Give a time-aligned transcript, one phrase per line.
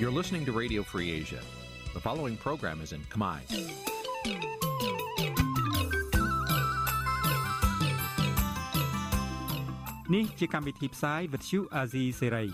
[0.00, 1.40] You're listening to Radio Free Asia.
[1.92, 3.38] The following program is in Khmer.
[10.14, 12.46] នេះជាកម្មវិធីផ្សាយវិទ្យុអាស៊ីសេរី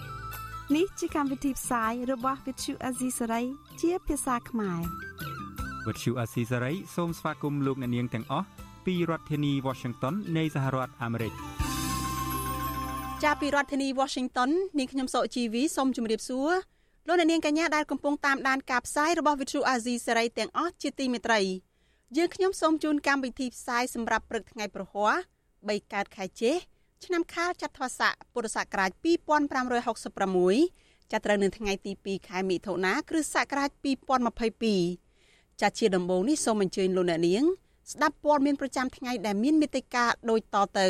[0.77, 3.45] នេះជាកម្មវិធីផ្សាយរបស់ Vithu Azisari
[3.83, 4.81] ជាភាសាខ្មែរ
[5.87, 8.47] វិទ្យុអាស៊ីសេរីសូមស្វាគមន៍លោកអ្នកនាងទាំងអស់
[8.87, 11.33] ពីរដ្ឋធានី Washington នៃសហរដ្ឋអាមេរិក
[13.23, 16.51] ចាប់ពីរដ្ឋធានី Washington នាងខ្ញុំសកជីវីសូមជម្រាបសួរ
[17.09, 21.41] លោកអ្នកនាងកញ្ញាដែលកំពុងតាមដានការផ្សាយរបស់ Vithu Azizi សេរីទាំងអស់ជាទីមេត្រី
[22.17, 25.15] យើងខ្ញុំសូមជូនកម្មវិធីផ្សាយសម្រាប់ព្រឹកថ្ងៃប្រហ័ស
[25.59, 26.57] 3កើតខែចេស
[27.05, 28.91] ឆ្នាំខាលចត្វាស័កពុរសករាជ
[30.27, 33.71] 2566ចាប់ត្រូវនៅថ្ងៃទី2ខែមិថុនាគ្រិស្តសករាជ
[34.85, 37.45] 2022ចាត់ជាដំបូងនេះសូមអញ្ជើញលោកអ្នកនាង
[37.93, 40.89] ស្ដាប់ព័ត៌មានប្រចាំថ្ងៃដែលមានមេត្តាដូចតទៅ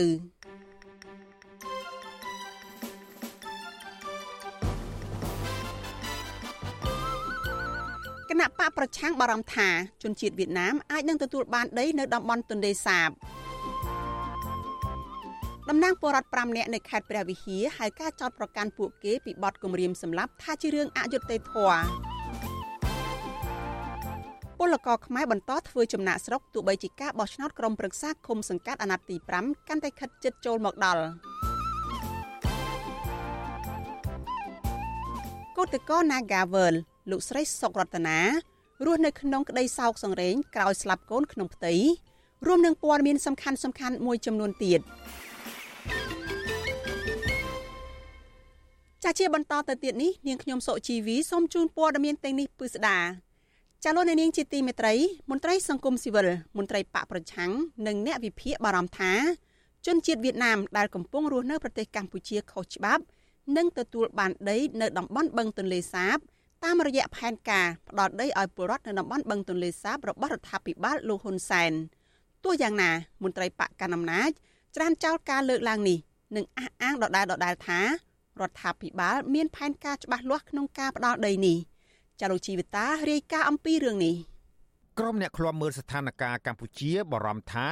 [8.30, 9.68] គណៈបកប្រឆាំងបារម្ភថា
[10.02, 13.10] ជនជាតិវៀតណាមអាចនឹងទទួលបានដីនៅតំបន់ទន្លេសាប
[15.68, 22.14] តំណាងពលរដ្ឋ5នាក់នៅខេត្តព្រះវិហារហៅការចោតប្រកាន់ពួកគេពីបទគំរាមសម្លាប់ថាជារឿងអយុត្តិធម៌
[24.58, 31.04] ពលករខ្មែរបន្តធ្វើចំណាក់ស្រុកទោះបីជាការបោះឆ្នោតក្រុមប្រឹក្សាឃុំសង្កាត់អាណត្តិទី5កាន់តែខិតជិតចូលមកដល់
[35.56, 36.74] គឧតកោ Nagavel
[37.10, 38.18] លោកស្រីសុករតនា
[38.84, 41.74] រស់នៅក្នុងក្តីសោកសង្រេងក្រោយស្លាប់កូនក្នុងផ្ទៃ
[42.46, 44.80] រួមនឹងព័ត៌មានសំខាន់សំខាន់មួយចំនួនទៀត
[49.04, 52.98] ចាជាបន្តទៅទៀតនេះនាងខ្ញុំសុជីវីសូមជូនព័ត៌មានទាំងនេះពិស្ដា
[53.84, 54.94] ចាលោកនាងជាទីមេត្រី
[55.30, 57.50] មន្ត្រីសង្គមស៊ីវិលមន្ត្រីបកប្រឆាំង
[57.86, 59.12] និងអ្នកវិភាគបារម្ភថា
[59.86, 63.02] ជនជាតិវៀតណាមដែលកំពុងរស់នៅប្រទេសកម្ពុជាខុសច្បាប់
[63.56, 66.18] នឹងទទួលបានដីនៅតំបន់បឹងទន្លេសាប
[66.62, 71.72] តាមរយៈផែនការផ្ដល់ដីឲ្យពលរដ្ឋនៅតំបន់បឹងទន្លេសាបរបស់រដ្ឋាភិបាលលោកហ៊ុនសែន
[72.44, 72.90] ទោះយ៉ាងណា
[73.22, 74.30] មន្ត្រីបកកណ្ដាលអំណាច
[74.76, 75.98] ច្រានចោលការលើកឡើងនេះ
[76.36, 81.58] និងអះអាងដដែលដដែលថារដ្ឋាភិបាល មានផែនការច្បាស់លាស់ក្នុងការផ្ដល់ដីនេះ
[82.20, 84.14] ចារុជីវិតារាយការណ៍អំពីរឿងនេះ
[84.98, 87.68] ក្រុមអ្នកឃ្លាំមើលស្ថានភាពកម្ពុជាបារម្ភថា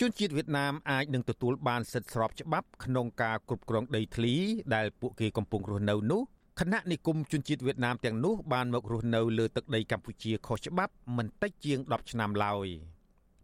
[0.00, 4.34] ជនជាតិវៀតណាមអាចនឹងទទួលបានសិទ្ធិស្របច្បាប់ក្នុងការគ្រប់គ្រងដីធ្លី
[4.74, 6.22] ដែលពួកគេកំពុងរស់នៅនោះ
[6.60, 12.68] គណៈនិគមជនជាតិវៀតណាមទាំងនោះបានមករស់នៅលើទឹកដីកម្ពុជាខុសច្បាប់មិនតិចជាង10ឆ្នាំឡើយ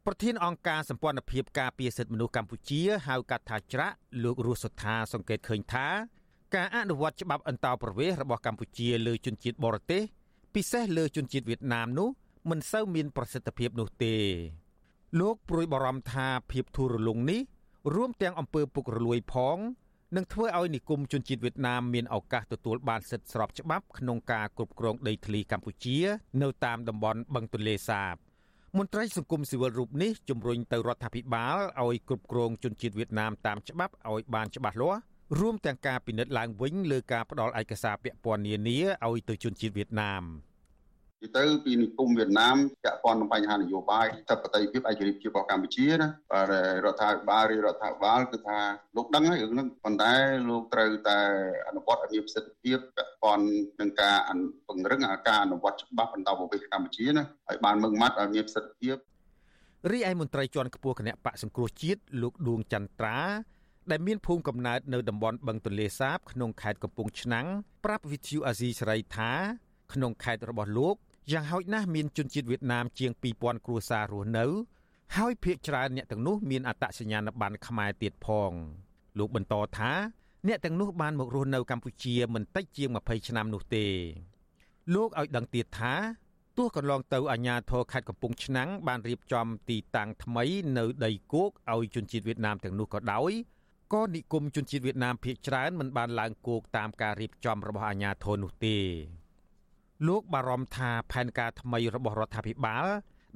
[0.07, 5.87] ប្រធានអង្គការសម្ព័ន្ធភាពការពារសិទ្ធិមនុស្សកម្ពុជាហៅកាត់ថាច្រាក់លោករស់សុថាសង្កេតឃើញថា
[6.55, 10.03] ការអនុវត្តច្បាប់អន្តោប្រវេសន៍របស់កម្ពុជាលើជនជាតិបរទេស
[10.55, 12.09] ពិសេសលើជនជាតិវៀតណាមនោះ
[12.51, 14.15] មិនសូវមានប្រសិទ្ធភាពនោះទេ
[15.21, 17.41] លោកព្រួយបារម្ភថាភាពធូររលុងនេះ
[17.95, 19.59] រួមទាំងអំពើពុករលួយផង
[20.17, 25.99] នឹងធ្វើឲ្យនិគមជនជាតិវៀតណាមមានឱកាសទទួលបានសិទ្ធិស្របច្បាប់ក្នុងការគ្រប់គ្រងដីធ្លីកម្ពុជា
[26.43, 28.15] នៅតាមតំបន់បឹងទន្លេសាប
[28.77, 35.01] មន្ត្រីសង្គមស៊ីវិលរូបនេះជំរុញទៅរដ្ឋាភិបាលឲ្យគ្រប់គ្រងជនជាតិវៀតណាមតាមច្បាប់ឲ្យបានច្បាស់លាស់
[35.39, 40.23] រួមទាំងការពិនិត្យឡើងវិញលើការផ្ដល់ឯកសារពាក់ព័ន្ធនានាឲ្យទៅជនជាតិវៀតណាម
[41.23, 46.53] និយាយទៅពីនិគមវៀតណាមពាក់ព័ន្ធនឹងបញ្ហានយោបាយតបតីភាពឯករាជ្យភាពរបស់កម្ពុជាណាបាទ
[46.85, 48.59] រដ្ឋាភិបាលឬរដ្ឋាភិបាលគឺថា
[48.97, 50.13] លោកដឹងហើយរឿងហ្នឹងប៉ុន្តែ
[50.49, 51.19] លោកត្រូវតែ
[51.69, 53.47] អនុវត្តឲ្យមានប្រសិទ្ធភាពពាក់ព័ន្ធ
[53.81, 54.17] នឹងការ
[54.67, 58.97] ពង្រឹងការអនុវត្តច្បាប់បន្តប្រវេសកម្ពុជាណាឲ្យបានមឹងម៉ាត់ឲ្យមានប្រសិទ្ធភាព
[59.93, 63.19] រីឯមន្ត្រីជាន់ខ្ពស់គណៈបកសង្គ្រោះជាតិលោកដួងចន្ទ្រា
[63.91, 67.47] ដែលមានភូមិកំណើតនៅតំបន់បឹងទន្លេសាបក្នុងខេត្តកំពង់ឆ្នាំង
[67.85, 69.33] ប្រាប់វិទ្យុអាស៊ីសេរីថា
[69.93, 70.97] ក្នុងខេត្តរបស់លោក
[71.33, 74.47] យ៉ាងហោចណាស់មានជនជាតិវៀតណាមជាង2000គ្រួសាររស់នៅ
[75.17, 78.53] ហើយភ្នាក់ច្រើនអ្នកទាំងនោះមានអត្តសញ្ញាណប័ណ្ណខ្មែរទៀតផង
[79.19, 79.93] លោកបន្តថា
[80.47, 83.87] អ្នកទាំងនោះបានមករស់នៅកម្ពុជាមិនតិចជាង20ឆ្នាំនោះទេ
[84.95, 85.95] លោកឲ្យដឹងទៀតថា
[86.57, 90.45] ទោះកន្លងទៅអាជ្ញាធរខេត្តកំពង់ឆ្នាំងបានរៀបចំទីតាំងថ្មី
[90.79, 93.33] នៅដីគោកឲ្យជនជាតិវៀតណាមទាំងនោះក៏ដោយ
[93.93, 98.77] ក៏និគមជនជាតិវៀតណាមភៀសច្រើនមិនបានឡើងគោកតាមការរៀបចំរបស់អាជ្ញាធរនោះទេ
[100.07, 102.87] លោកបារម្ភថាផែនការថ្មីរបស់រដ្ឋាភិបាល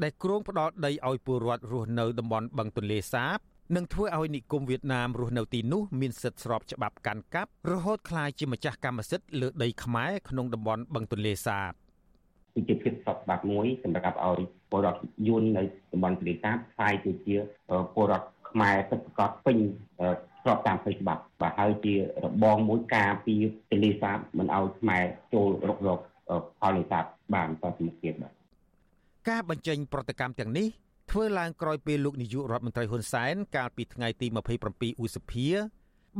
[0.02, 3.38] ដែលគ្រោងផ្ដល់ដីឲ្យពលរដ្ឋរស់នៅតំបន់បឹងទន្លេសាប
[3.76, 11.70] នឹងធ្វើឲ្យនិគមវៀតណាមរស់នៅទីនោះមានសិទ្ធិស្របច្បាប់កាន់កាប់រហូតក្លាយជាម្ចាស់កម្មសិទ្ធិលើដីខ្មែរក្នុងតំបន់បឹងទន្លេសាប
[12.54, 14.40] គឺជាភាពស្របច្បាប់មួយសម្រាប់ឲ្យ
[14.70, 15.62] ពលរដ្ឋយួននៅ
[15.92, 17.34] តំបន់ទន្លេសាបខ្លាយទៅជា
[17.94, 19.56] ពលរដ្ឋខ្មែរពិតប្រាកដពេញ
[20.42, 23.34] ស្របតាមផ្លូវច្បាប់បាទហើយជារបងមួយការពី
[23.70, 25.04] ទន្លេសាបមិនឲ្យខ្មែរ
[25.34, 26.00] ចូលរុករក
[26.61, 27.05] ផលនេសាទ
[27.35, 28.32] បានតទៅមុខទៀតបាទ
[29.29, 30.67] ការបញ្ចេញប្រតិកម្មទាំងនេះ
[31.11, 34.27] ធ្វើឡើងក្រោយពេលលោកនាយករដ្ឋមន្ត្រីហ៊ុនសែនកាលពីថ្ងៃទី
[34.67, 35.49] 27ឧសភា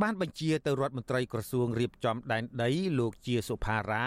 [0.01, 2.69] បានបញ្ជាទៅរដ្ឋមន្ត្រីក្រសួងរៀបចំដែនដី
[2.99, 4.05] លោកជាសុផារ៉ា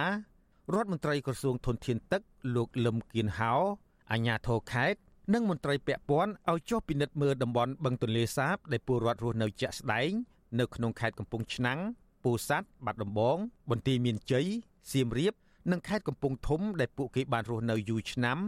[0.74, 2.22] រដ្ឋមន្ត្រីក្រសួងធនធានទឹក
[2.56, 3.52] លោកលឹមគៀនហៅ
[4.12, 5.00] អាជ្ញាធរខេត្ត
[5.32, 10.10] និងមន្ត្រីពាក់ព័ន្ធឲ្យចុះពិនិត្យមើលតំបន់បឹងទន្លេសាបដែលពលរដ្ឋរស់នៅជាក់ស្ដែង
[10.60, 11.78] នៅក្នុងខេត្តកំពង់ឆ្នាំង
[12.24, 13.36] ពោធិ៍សាត់បាត់ដំបង
[13.70, 14.46] បន្ទាយមានជ័យ
[14.92, 15.34] សៀមរាប
[15.70, 18.38] និងខេត្តកំពង់ធំដែលពួកគេបានរស់នៅយូរឆ្នាំ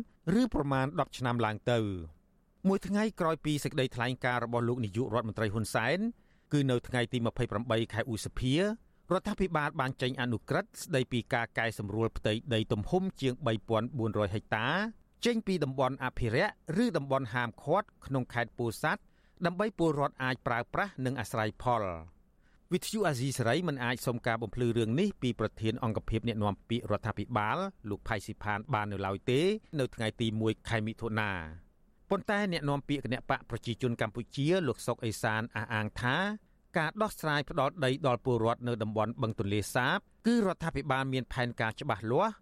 [0.40, 1.78] ឬប្រមាណ10ឆ្នាំឡើងទៅ
[2.68, 5.98] មួយថ្ងៃក្រោយពីសេចក្តីថ្លែងការណ៍របស់លោកនាយករដ្ឋមន្ត្រីហ៊ុនសែន
[6.52, 7.18] គឺនៅថ្ងៃទី
[7.56, 8.62] 28ខែឧសភារ
[9.20, 13.32] ដ្ឋាភិបាលបានចេញអនុក្រឹត្យស្តីពីការកែសម្រួលផ្ទៃដីទំហំជាង
[13.84, 14.66] 3400ហិកតា
[15.26, 16.52] ចេញពីតំបន់អភិរក្ស
[16.84, 19.02] ឬតំបន់ហាមឃាត់ក្នុងខេត្តពោធិ៍សាត់
[19.46, 21.84] ដើម្បីពលរដ្ឋអាចប្រើប្រាស់និងអាស្រ័យផល
[22.72, 27.58] វិទ្យុអាស៊ីសេរីមិនអាចសុំការបំភ្លឺរឿងនេះពីប្រធានអង្គភិបអ្នកណែនាំពាក្យរដ្ឋាភិបាល
[27.90, 29.40] លោកផៃស៊ីផានបាននៅឡើយទេ
[29.80, 31.30] នៅថ្ងៃទី1ខែមិថុនា
[32.10, 36.16] ប៉ុន្តែអ្នកនាំពាក្យគណៈបកប្រជាជនកម្ពុជាលោកសុកអេសានអះអាងថា
[36.78, 42.34] ការដោះស្រាយផ្ដោតដីដល់ពលរដ្ឋនៅតំបន់បឹងទន្លេសាបគឺរដ្ឋាភិបាលមានផែនការច្បាស់លាស់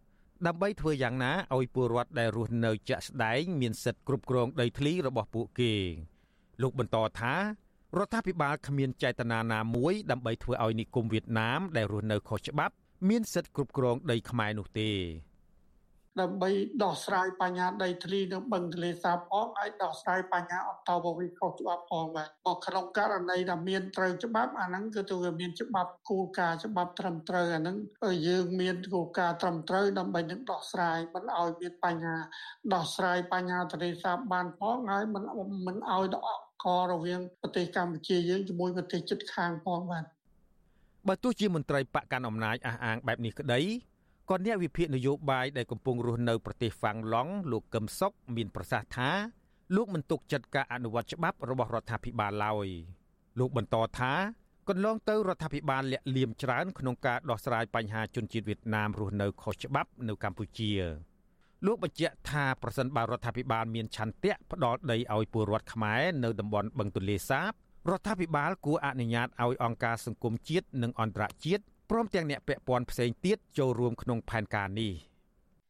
[0.47, 5.73] ដើម្បីធ្វើយ៉ាងណាឲ្យពលរដ្ឋដែលរស់នៅជាក់ស្ដែងមានសិទ្ធិគ្រប់គ្រងដីធ្លីរបស់ពួកគេ
[6.63, 7.35] លោកបន្តថា
[7.99, 12.75] រដ្ឋាភិបាលគ្មានចេតនាណាមួយដើម្បីធ្វើឲ្យនិគមវៀតណាមដែលរស់នៅខុសច្បាប់
[13.09, 14.91] មានសិទ្ធិគ្រប់គ្រងដីខ្មែរនោះទេ
[16.21, 16.51] ដើម្បី
[16.85, 27.77] ដោះស្រាយបញ្ហាដីធ្លីនៅបឹងទន្លេសាបផងហើយដោះស្រាយបញ្ហាអន្តោប្រវេសន៍ខុសច្បាប់ផងបាទមកក្នុងករណីដែលមានត្រូវច្បាប់អាហ្នឹងគឺទៅវាមានច្បាប់គោលការណ៍ច្បាប់ត្រឹមត្រូវអាហ្នឹង
[28.29, 32.17] យើងមានគោលការណ៍ត្រឹមត្រូវដើម្បីនឹងដោះស្រាយមិនឲ្យមានបញ្ហា
[32.75, 35.25] ដោះស្រាយបញ្ហាទន្លេសាបបានផងហើយមិន
[35.67, 36.19] មិនឲ្យដ
[36.65, 40.05] ករវាងប្រទេសកម្ពុជាយើងជាមួយប្រទេសជិតខាងផងបាទ
[41.09, 43.61] បើទោះជាមន្ត្រីបកកាន់អំណាចអះអាងបែបនេះក្តី
[44.31, 49.11] ក៏អ្នកវិភាគនយោបាយដែលកំពុងរស់នៅប្រទេសហ្វាំងឡង់លោកកឹមសុខមានប្រសាសន៍ថា
[49.77, 52.69] លោកមិនទុកចិត្តការអនុវត្តច្បាប់របស់រដ្ឋាភិបាលឡើយ
[53.39, 54.13] លោកបន្តថា
[54.69, 60.73] កន្លងទៅរដ្ឋាភិបាលលាក់លៀមច្រើនក្នុងការដោះស្រាយបញ្ហាជនជាតិវៀតណាមរស់នៅខុសច្បាប់នៅកម្ពុជា
[61.67, 67.51] លោកបញ្ជាក់ថាប្រសិនបើរដ្ឋាភិបាលមានឆន្ទៈផ្ដល់ដីឲ្យពលរដ្ឋខ្មែរនៅតំបន់បឹងទន្លេសាប
[67.91, 74.93] រដ្ឋាភិបាលគួរអនុញ្ញាតឲ្យអង្គការសង្គមជាតិនិងអន្តរជាតិព្រមទាំងអ្នកពាក់ព័ន្ធផ្សេងទៀតចូលរួមក្នុងផែនការនេះ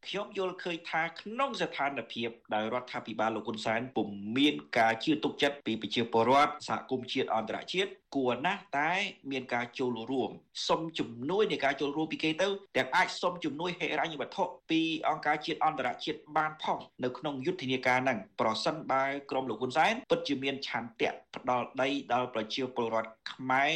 [0.09, 4.07] ខ្ញុំយល់ឃើញថាក្នុងស្ថានភាពដែលរដ្ឋាភិបាលលោកហ៊ុនសែនពុំ
[4.37, 8.91] មានការជឿទុកចិត្តពីប្រជាពលរដ្ឋសហគមន៍ជាតិអន្តរជាតិគួរណាស់តែ
[9.31, 10.29] មានការចូលរួម
[10.67, 12.47] សុំជំនួយនៃការចូលរួមពីគេទៅ
[12.77, 23.73] ទាំងអាចសុំជំនួយហិរញ្ញវត្ថុពីអង្គការជាតិអន្តរជាតិបានផងនៅក្នុងយុទ្ធនាការហ្នឹងប្រសិនបើក្រមលោកហ៊ុនសែនពិតជាមានឆន្ទៈផ្ដល់ដីដល់ប្រជាពលរដ្ឋខ្មែរ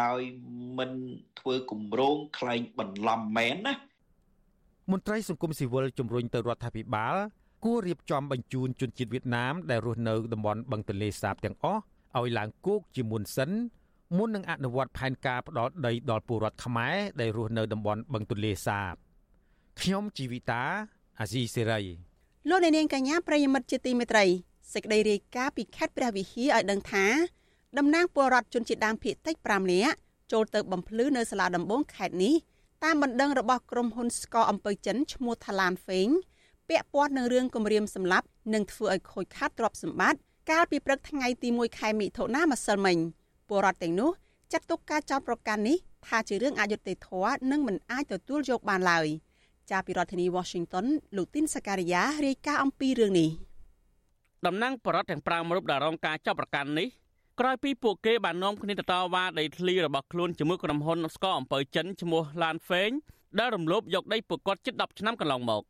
[0.00, 0.20] ដោយ
[0.78, 0.92] មិន
[1.38, 3.74] ធ្វើគម្រោងខ្លែងបន្លំមែនណា
[4.90, 7.16] មន្ត្រីសង្គមស៊ីវិលជំរុញទៅរដ្ឋាភិបាល
[7.64, 11.80] គួររៀបចំបញ្ជូនជនជាតិវៀតណាមដែលរស់នៅតំបន់បឹងទន្លេសាបទាំងអស់
[12.18, 13.50] ឲ្យឡើងគោកជាមុនសិន
[14.16, 18.94] មុននឹងអនុវត្តផែនការផ្ដោតដីដល់ពលរដ្ឋខ្មែរដែលរស់នៅតំបន់បឹងទន្លេសាប
[19.80, 20.62] ខ្ញុំជីវិតា
[21.20, 21.80] អាស៊ីសេរី
[22.48, 24.24] លោកនាងកញ្ញាប្រិយមិត្តជាទីមេត្រី
[24.72, 27.06] សេចក្តីរាយការណ៍ពីខេត្តព្រះវិហារឲ្យដឹងថា
[27.78, 29.96] តំណាងពលរដ្ឋជនជាតិដើមភាគតិច5នាក់
[30.32, 32.34] ចូលទៅបំភ្លឺនៅសាលាដំបងខេត្តនេះ
[32.84, 36.08] តាមបណ្ដឹងរបស់ក្រុមហ៊ុនស្ករអំពើចិនឈ្មោះថាឡានហ្វេង
[36.68, 40.20] ពាក់ព័ន្ធនឹងរឿងគម្រាមសម្លាប់និងធ្វើឲ្យខូចខាតទ្រព្យសម្បត្តិ
[40.50, 42.96] កាលពីព្រឹកថ្ងៃទី1ខែមិថុនាម្សិលមិញ
[43.48, 44.10] ពលរដ្ឋទាំងនោះ
[44.52, 49.06] ចាត់ទុកការចោទប្រកាន់នេះថាជារឿងអយុត្តិធម៌និងមិនអាចទទួលយកបានឡើយ
[49.70, 53.30] ចាប់ពីរដ្ឋធានី Washington លោកទីនសការីយ៉ារាយការណ៍អំពីរឿងនេះ
[54.46, 56.88] តំណាងបរដ្ឋទាំង5រូបដែលរងការចាប់ប្រកាន់នេះ
[57.40, 62.90] ក្រោយពីពួកគេបាននាំគ្នាទៅតវ៉ាដីធ្លីរបស់ខ្លួនជាមួយក្រុមហ៊ុនស្ករអំពើចិនឈ្មោះឡានហ្វេង
[63.38, 65.62] ដែលរំលោភយកដីពួកគាត់ជិត10ឆ្នាំកន្លងមក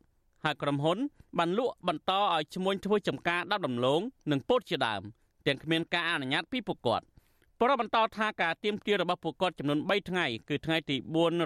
[0.43, 0.97] ហើយក្រុមហ៊ុន
[1.37, 5.01] បានលក់បន្តឲ្យឈ្មួញធ្វើចំការដាប់ដំឡូងនិងពោតជាដើម
[5.47, 7.05] ទាំងគ្មានការអនុញ្ញាតពីពួកគាត់
[7.59, 10.95] ប្របន្តថាការទៀមទារបស់ពួកគាត់ចំនួន3ថ្ងៃគឺថ្ងៃទី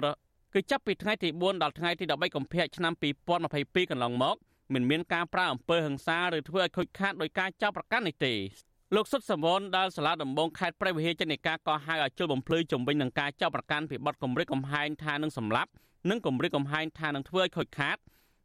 [0.02, 2.92] 4គឺចាប់ពីថ្ងៃទី4ដល់ថ្ងៃទី13កុម្ភៈឆ្នាំ
[3.42, 4.36] 2022កន្លងមក
[4.74, 8.34] មិនមានការប្រើអំពើហិង្សាឬធ្វើឲ្យខូចខាតដោយការចាប់ប្រកាន់នេះទេ
[8.96, 15.70] លោកសុតសវនដែលសាលាដំបងខេត្តព្រះវិហារចេញនៃការកោះហៅឲ្យជលបំភ្លឺជំវិញនឹងការចាប់ប្រកាន់ពីបទគម្រិតកំហែងថានឹងសម្លាប់
[16.10, 17.96] និងគម្រិតកំហែងថានឹងធ្វើឲ្យខូចខាត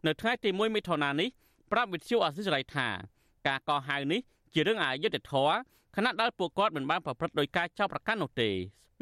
[0.06, 1.30] នៅថ្ងៃទី1មិថុនានេះ
[1.72, 2.88] ប្រាប់វិទ្យុអសិរ័យថា
[3.48, 4.20] ការកោះហៅនេះ
[4.54, 5.56] ជារឿងអយុត្តិធម៌
[5.96, 8.50] ខណៈដែលពួកគាត់មិនបានប្រព្រឹត្តដោយការចាប់ប្រកាន់នោះទេ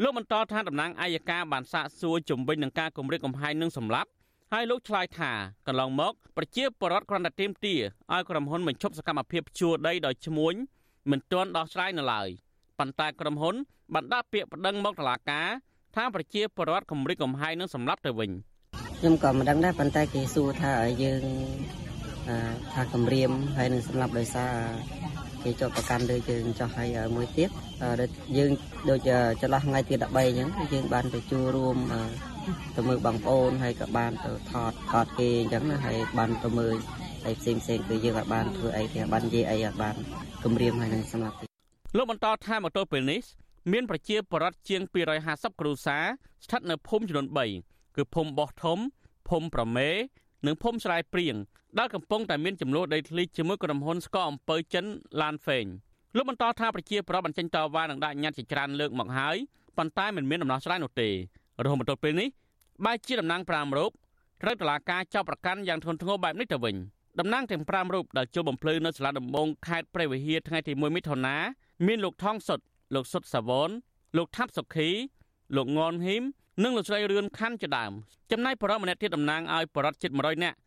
[0.04, 4.10] លោកបន្តថាតំណាងអัยការបានសាកសួរជំវិញនឹងការគម្រិតកំហែងនឹងសម្លាប់
[4.54, 5.32] ហើយលោកឆ្លើយថា
[5.68, 7.80] កន្លងមកប្រជាពលរដ្ឋគ្រាន់តែទាមទារ
[8.14, 10.56] ឲ្យក្រុមហ៊ុនបញ្ឈប់សកម្មភាពជួលដីដោយឈ្មួញ
[11.12, 12.28] មិនទាន់ដោះស្រាយនៅឡើយ
[12.80, 13.56] ប៉ុន្តែក្រុមហ៊ុន
[13.94, 15.48] បានដាក់ពាក្យប្តឹងមកតុលាការ
[15.96, 18.32] ថាប្រជាពលរដ្ឋគម្រិតកំហែងនឹងសម្លាប់ទៅវិញ
[19.00, 21.24] ខ្ញុំក៏មិនដឹងដែរប៉ុន្តែគេសួរថាឲ្យយើង
[22.74, 24.54] ថាគម្រាមហើយនឹងសម្លាប់ដោយសារ
[25.44, 27.50] គេចុះប្រកាន់លើយើងចោះហើយមួយទៀត
[28.38, 28.52] យើង
[28.90, 29.00] ដូច
[29.42, 31.78] ចន្លោះថ្ងៃទី13អញ្ចឹងយើងបានទៅជួបរួម
[32.76, 36.76] ទៅមើលបងប្អូនហើយក៏បានទៅថតថតគេអញ្ចឹងណាហើយបានទៅមើល
[37.24, 39.96] ហើយផ្សេងផ្សេងគឺយើងអាចបានធ្វើអីគេបាននិយាយអីអាចបាន
[40.44, 41.36] គម្រាមហើយនឹងសម្រាប់
[41.98, 43.22] លោកបន្តថាមកទល់ពេលនេះ
[43.72, 44.82] មានប្រជាពលរដ្ឋជាង
[45.22, 46.06] 250គ្រួសារ
[46.46, 47.28] ស្ថិតនៅភូមិចំនួន
[47.62, 48.78] 3គឺភូមិបោះធំ
[49.30, 49.90] ភូមិប្រមេ
[50.46, 51.36] និងភូមិស្រែព្រៀង
[51.80, 54.86] ដែលកំពុងតែមានចំនួនដីធ្លីជាមួយក្រុមហ៊ុនស្កអំពើចិន
[55.22, 55.66] ឡានហ្វេង
[56.16, 59.38] លោកបន្តថាប្រជាពលរដ្ឋបញ្ចេញតវ៉ានឹងដាក់ញត្តិជាច្រើនលើកមកហើយ
[59.78, 61.10] ប៉ុន្តែមិនមានដំណោះស្រាយនោះទេ
[61.64, 62.30] រហូតមកទល់ពេលនេះ
[62.86, 63.92] បែរជាតំណាង5រូប
[64.42, 66.76] ត្រូវតុលាការចាប់ប្រកាន់យ៉ាងធ្ងន់ធ្ងរបែបនេះទៅវិញ
[67.20, 71.36] តំណាងទាំង5រូបដែលចូលបំភ្លឺនៅសាលាដំបងខេត្តព្រះវិហារថ្ងៃទី1មិថុនា
[71.88, 72.60] មានលោកថងសុត
[72.96, 73.70] លោកសុតសាវន
[74.18, 74.90] លោកថាប់សុខី
[75.56, 76.24] លោកងនហ៊ីម
[76.64, 77.92] និងលោកស្រីរឿនខាន់ជាដើម
[78.32, 80.58] ចំណែកបរិបម្នាក់ទៀតតំណាងឲ្យបរិបជិត100នាក់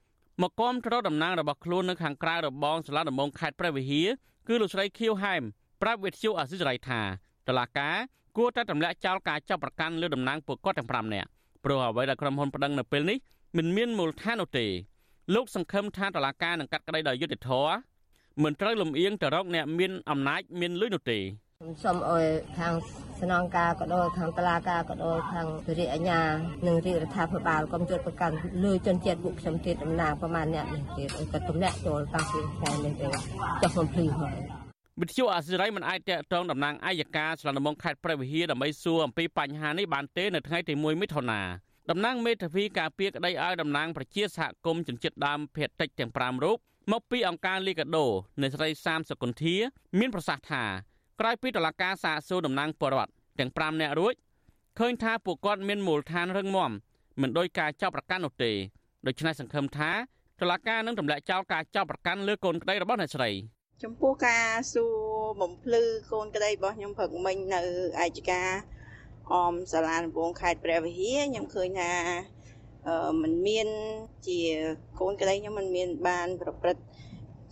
[0.42, 4.08] មកគាំទ្រតំណាងរបស់ខ្លួននៅខាងក្រៅរបងសាលាដំបងខេត្តព្រះវិហារ
[4.48, 5.42] គឺលោកស្រីខៀវហែម
[5.82, 7.00] ប្រាប់វិទ្យុអាស៊ីសេរីថា
[7.48, 7.96] តឡាការ
[8.36, 11.28] គួរតែទម្លាក់ចោលការចាប់ប្រកាន់លើតំណាងពួកគាត់ទាំង5នាក់
[11.64, 13.18] ព្រោះអ្វីដែលក្រុមហ៊ុនប្តឹងនៅពេលនេះ
[13.56, 14.66] មិនមានមូលដ្ឋាននោះទេ
[15.34, 17.76] លោកសង្ឃឹមថាតឡាការនឹងកាត់ក្តីដោយយុត្តិធម៌
[18.42, 21.18] មិនត្រូវលំអៀងទៅរកអ្នកមានអំណាចមានលុយនោះទេ
[21.84, 22.26] សូមអើយ
[22.58, 22.74] ខាង
[23.20, 25.46] ស្នងការក៏ដោយខាងតឡាការក៏ដោយខាង
[25.78, 26.20] រាជអាជ្ញា
[26.66, 33.08] និងរាជរដ្ឋាភិបាលកុំជួយប្រកាន់លើជនជាតិពួកខ្ញុំទៀតតំណាងប្រមាណអ្នកនេះទៀតក៏ទម្លាក់ចូលតាំងពីខែនេះទៅ
[33.62, 34.36] ចុះបំភ្លឺហើយ
[35.00, 41.40] វិទ្យុអាស៊ីរ៉ៃមិនអាចតាក់ទងតំណាងអាយកាស្លាដំងខេត្តព្រះវិហារដើម្បីសួរអំពីបញ្ហានេះបានទេនៅថ្ងៃទី1មិថុនា
[41.90, 46.56] តំណាងមេធាវីការពារក្តីឲ្យតំណាងប្រជាសហគមន៍ជនជាតិដើមភាគតិចទាំង5រូប
[46.92, 48.06] មកពីអង្គការលីកាដូ
[48.42, 49.54] នៃស្រីសាមសកុន្ធា
[49.98, 50.64] មានប្រសាសន៍ថា
[51.20, 54.14] ក្រោយពីតុលាការសាកសួរតំណាងបរដ្ឋទាំង5នាក់រួច
[54.78, 56.70] ឃើញថាពួកគាត់មានមូលដ្ឋានរឹងមាំ
[57.20, 58.52] មិនដោយការចាប់ប្រកាន់នោះទេ
[59.06, 59.90] ដូច្នេះសង្ឃឹមថា
[60.40, 63.30] តុលាការនឹងទម្លាក់ចោលការចាប់ប្រកាន់លើកូនក្តីរបស់អ្នកស្រី
[63.82, 64.94] ចំពោះការសួរ
[65.40, 67.60] បំភ្លឺកូនក្តីរបស់ខ្ញុំព្រឹកមិញនៅ
[68.00, 68.42] អាយកា
[69.31, 71.91] អមសាលាដំបងខេត្តព្រះវិហារខ្ញុំឃើញថា
[72.87, 73.67] អឺมันមាន
[74.27, 74.39] ជា
[74.99, 76.83] កូនក្តីខ្ញុំมันមានបានប្រព្រឹត្ត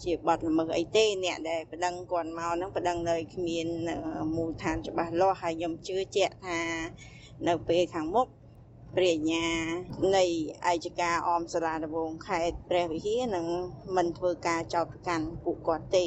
[0.03, 3.68] ជាបទល្មើសអីទេអ្នកដែលប្តឹងគាត់មកហ្នឹងប្តឹងនៅគ្មាន
[4.36, 6.60] មូលដ្ឋានច្បាស់លាស់ហើយខ្ញុំជឿជាក់ថា
[7.48, 8.27] នៅពេលខាងមុខ
[8.96, 9.48] ព្រះអញ្ញា
[10.15, 10.25] នៃ
[10.68, 13.46] អាយកាអមសាលាដំបងខេត្តព្រះវិហារនឹង
[13.96, 16.06] មិនធ្វើការចោទប្រកាន់ពួកគាត់ទេ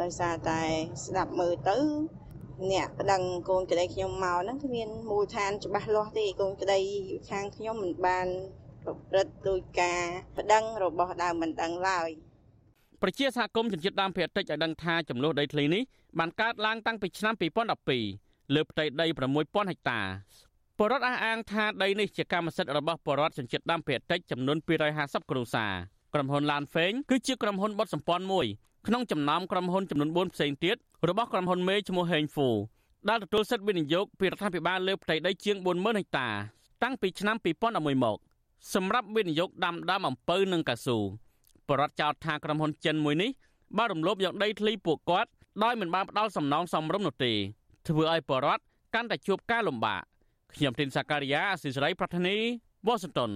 [0.00, 0.60] ដោយសារតែ
[1.04, 1.78] ស្ដាប់មើលទៅ
[2.71, 6.79] អ្នកប្តឹងកូនក្តីខ្ញុំមកហ្នឹងគ្មានមូលដ្ឋានច្បាស់លាស់ទេកូនក្តី
[7.29, 8.27] ខាងខ្ញុំមិនបាន
[8.83, 10.01] ប្រព្រឹត្តដោយការ
[10.37, 12.09] ប្តឹងរបស់ដើមមិនដឹងឡើយ
[13.01, 15.83] ប្រជាសហគមន៍ជនជាតិដើមភាគតិចឲ្យដឹងថាចំនួនដីធ្លីនេះ
[16.19, 17.33] បានកើតឡើងតាំងពីឆ្នាំ
[17.93, 19.05] 2012លើផ្ទៃដី
[19.39, 20.01] 6000ហិកតា
[20.79, 24.57] បរដ្ឋអះអាងថាដីនេះជាកម្មសិទ្ធិរបស់បរដ្ឋជនជាតិដើមភាគតិចចំនួន
[24.93, 25.73] 250គ្រួសារ
[26.13, 28.45] ក្រុមហ៊ុនឡានហ្វេងគឺជាក្រុមហ៊ុនបត់សម្ព័ន្ធមួយ
[28.87, 30.75] ក្នុងចំណោមក្រុមហ៊ុនចំនួន4ផ្សេងទៀត
[31.09, 32.49] របស់ក្រុមហ៊ុនមេឈ្មោះហេងហ្វូ
[33.09, 36.27] ដែលទទួលសិទ្ធិវិនិយោគពីរដ្ឋាភិបាលលើផ្ទៃដីជាង40000ហិកតា
[36.83, 37.35] តាំងពីឆ្នាំ
[37.71, 38.17] 2011មក
[38.73, 40.97] សម្រាប់វិនិយោគដាំដើមអំពៅនិងកៅស៊ូ
[41.69, 43.31] បរដ្ឋចោទថាក្រុមហ៊ុនចិនមួយនេះ
[43.77, 45.29] បានរំលោភយកដីធ្លីពួកគាត់
[45.63, 47.33] ដោយមិនបានផ្ដល់សំណងសមរម្យនោះទេ
[47.87, 48.61] ធ្វើឲ្យបរដ្ឋ
[48.95, 50.01] កាន់តែជួបការលំបាក
[50.53, 52.35] ខ្ញុំទីនសាការីយ៉ាអសិសរីប្រធានី
[52.87, 53.31] វ៉ាស៊ីនតោន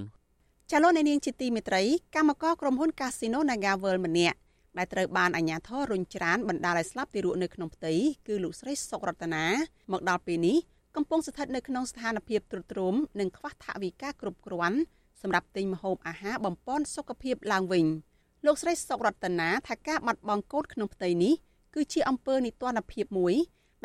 [0.72, 1.84] ចលនានាងជាទីមេត្រី
[2.16, 4.38] កម្មករក្រុមហ៊ុន Casino Naga World ម្នាក់
[4.80, 7.94] ដែលត្រូវបានអាជ្ញាធររុញច្រានបណ្ដាលឲ្យស្លាប់ទីរក់នៅក្នុងផ្ទៃ
[8.28, 9.46] គឺលោកស្រីសុករតនា
[9.92, 10.58] មកដល់ពេលនេះ
[10.96, 14.80] កំពុងស្ថិតនៅក្នុងស្ថានភាពទ្រុឌទ្រោមនិងខ្វះថវិកាគ្រប់គ្រាន់
[15.22, 17.86] សម្រាប់ទិញម្ហូបអាហារបំពេញសុខភាពឡើងវិញ។
[18.46, 21.34] លោកស្រីសុករតនាថាការបាត់បង់កូនក្នុងផ្ទៃនេះ
[21.76, 23.34] គឺជាអំពើនីតិរដ្ឋភាពមួយ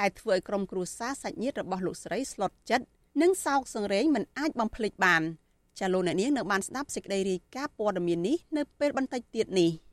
[0.01, 2.87] ដែលធ្វើឲ្យក្រុមគ្រួសារសាច់ញាតិរបស់លោកស្រីស្លុតចិត្ត
[3.23, 5.23] និងសោកសង្រេងមិនអាចបំភ្លេចបាន
[5.79, 9.71] ចាលោកអ្នកនាងនៅបានស្ដាប់សេចក្តីរាយការណ៍ព័ត៌មាននេះនៅពេលបន្តិចទៀតនេះ។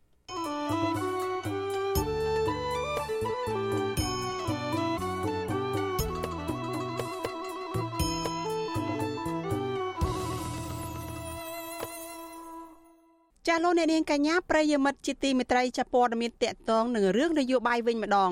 [13.48, 18.32] ចាលោកអ្នកនាងកញ្ញាប្រិយមិត្តជាទីមេត្រីចាព័ត៌មានតកតងនឹងរឿងនយោបាយវិញម្ដង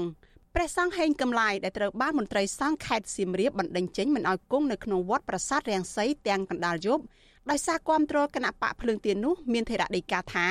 [0.55, 7.03] ព្រះសង្ឃហេងកំឡាយដែលត្រូវបានមន្ត្រីសង្ឃខេត្តសៀមរាបបណ្ដេញចេញមិនឲ្យគង់នៅក្នុងវត្តប្រាសាទរាំងសីទាំងកណ្ដាលយប់
[7.49, 10.45] ដោយសារគាំទ្រគណៈបកភ្លើងទៀននោះមានថេរដីកាថា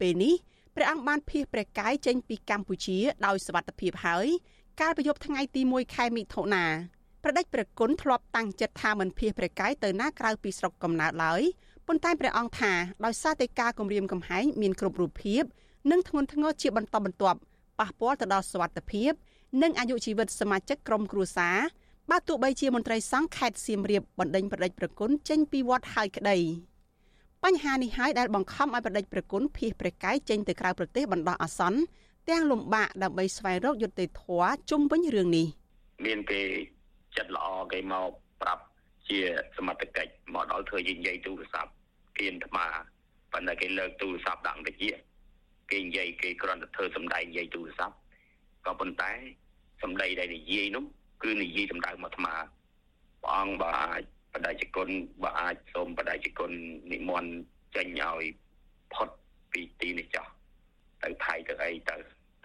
[0.00, 0.34] ពេលនេះ
[0.80, 4.26] ព្រះអង្គបានភៀសព្រះកាយចេញពីកម្ពុជាដោយសវត្ថភាពហើយ
[4.80, 6.64] កាលពីយប់ថ្ងៃទី1ខែមិថុនា
[7.22, 11.42] ប្រដេចព្រះគុណធ្លាប់តាំងចិត្តថាមិនភៀសព្រះកាយទៅណាក្រៅពីស្រុកកំណើតឡើយ
[11.86, 12.72] ប៉ុន្តែព្រះអង្គថា
[13.04, 15.42] ដោយសារតែការគម្រាមកំហែងមានគ្រប់រូបភាព
[15.90, 17.38] និងធ្ងន់ធ្ងរជាបន្តបន្ទាប់
[17.78, 19.12] ប៉ះពាល់ទៅដល់សុវត្ថិភាព
[19.62, 21.56] និងអាយុជីវិតសមាជិកក្រុមគ្រួសារ
[22.10, 26.38] បើទោះបីជាមន្ត្រីសង្ឃខេត្តសៀមរាបបណ្ដេញប្រដេចប្រគុណចេញពីវត្តហើយក្តី
[27.44, 31.80] បញ្ហានេះហើយដែលបង្ខំឲ្យប្រដេចប្រគុណភៀសព្រះកាយចេញទៅក្រៅប្រទេសបណ្ដោះអាសន្ន
[32.30, 35.46] ទាំងលំបាកដើម្បីស្វែងរកយុត្តិធម៌ជុំវិញរឿងនេះ
[36.06, 36.40] មានគេ
[37.16, 38.10] ចិត្តល្អគេមក
[38.42, 38.62] ប្រាប់
[39.08, 39.20] ជា
[39.56, 41.70] សមត្ថកិច្ចមកដល់ធ្វើយើងនិយាយទូរស័ព្ទ
[42.18, 42.56] គៀនថ្ម
[43.32, 44.90] ប៉ុន្តែគេលើកទូរស័ព្ទដាក់វិជា
[45.70, 47.96] គេនិយាយគេគ្រាន់តែធ្វើសម្ដែងនិយាយទូរស័ព្ទ
[48.66, 49.10] ក៏ប៉ុន្តែ
[49.82, 50.84] សម្ដីដែលនិយាយនោះ
[51.22, 52.26] គឺនិយាយសម្ដៅមកថ្ម
[53.22, 54.02] ព្រះអង្គបើអាច
[54.38, 54.88] បដិជគុណ
[55.22, 56.52] បើអាចសូមបដិជគុណ
[56.92, 57.30] និមន្ត
[57.76, 58.22] ចេញឲ្យ
[58.94, 59.08] ផុត
[59.52, 60.26] ពីទីនេះចោះ
[61.02, 61.96] ទៅថៃទៅអីទៅ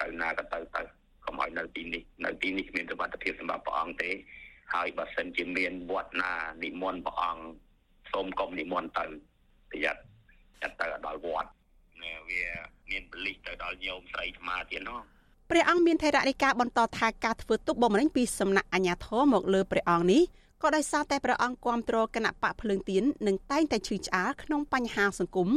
[0.01, 0.81] ទៅណាក៏ទៅទៅ
[1.25, 4.11] កុំឲ្យនៅទីនេះនៅទីនេះគ្មានសុវត្ថិភាពសម្រាប់ព្រះអង្គទេ
[4.73, 6.33] ហើយបើសិនជាមានវត្តណា
[6.63, 7.43] និមន្តព្រះអង្គ
[8.11, 9.05] សូមកុំនិមន្តទៅ
[9.69, 10.01] ប្រយ័ត្ន
[10.61, 11.49] ចាត់ទៅដល់វត្ត
[12.29, 12.43] វា
[12.89, 14.99] មានបលិសទៅដល់ញោមស្រីថ្មទៀតនោះ
[15.49, 20.21] ព្រះអង្គមានថេររាជការបន្តថាការធ្វើទុកបុកម្នេញពីសំណាក់អាជ្ញាធរមកលើព្រះអង្គនេះ
[20.63, 25.49] ក៏ដោយសារតែព្រះអង្គគ្រប់គ្រងគណៈបកភ្លើងទៀននិងតែងតែឈឺឆ្អាលក្នុងបញ្ហាសង្គម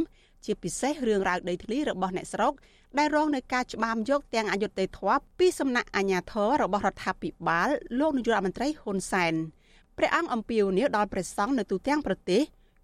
[0.45, 2.53] ជាពិសេសរឿងរ៉ាវដីធ្លីរបស់អ្នកស្រុក
[2.97, 9.33] ដែលរងនឹងការច្បាមយកទាំងអយុត្តិធម៌ពីសំណាក់អាជ្ញាធររបស់រដ្ឋាភិបាលលោកនាយករដ្ឋមន្ត្រីហ៊ុនសែន
[9.97, 12.41] ព្រះអង្គអំពាវនាវដល់ព្រះសង្ឃនៅទូទាំងប្រទេស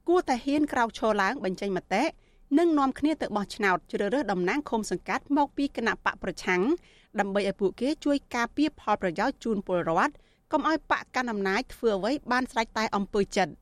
[0.08, 2.04] គួរតែហ៊ានក្រោកឈរឡើងបញ្ចេញមតិ
[2.58, 6.62] និងនាំគ្នាទៅបោះឆ្នោតជ្រើសរើសតំណាងឃុំសង្កាត់មកពីគណៈបកប្រឆាំង
[7.20, 10.14] ដើម្បីឲ្យពួកគេជួយការពារផលប្រយោជន៍ជូនពលរដ្ឋ
[10.54, 13.54] កុំឲ្យបកកាន់អំណាចធ្វើអ្វីបានស្រេចតែអំពើចិត្ត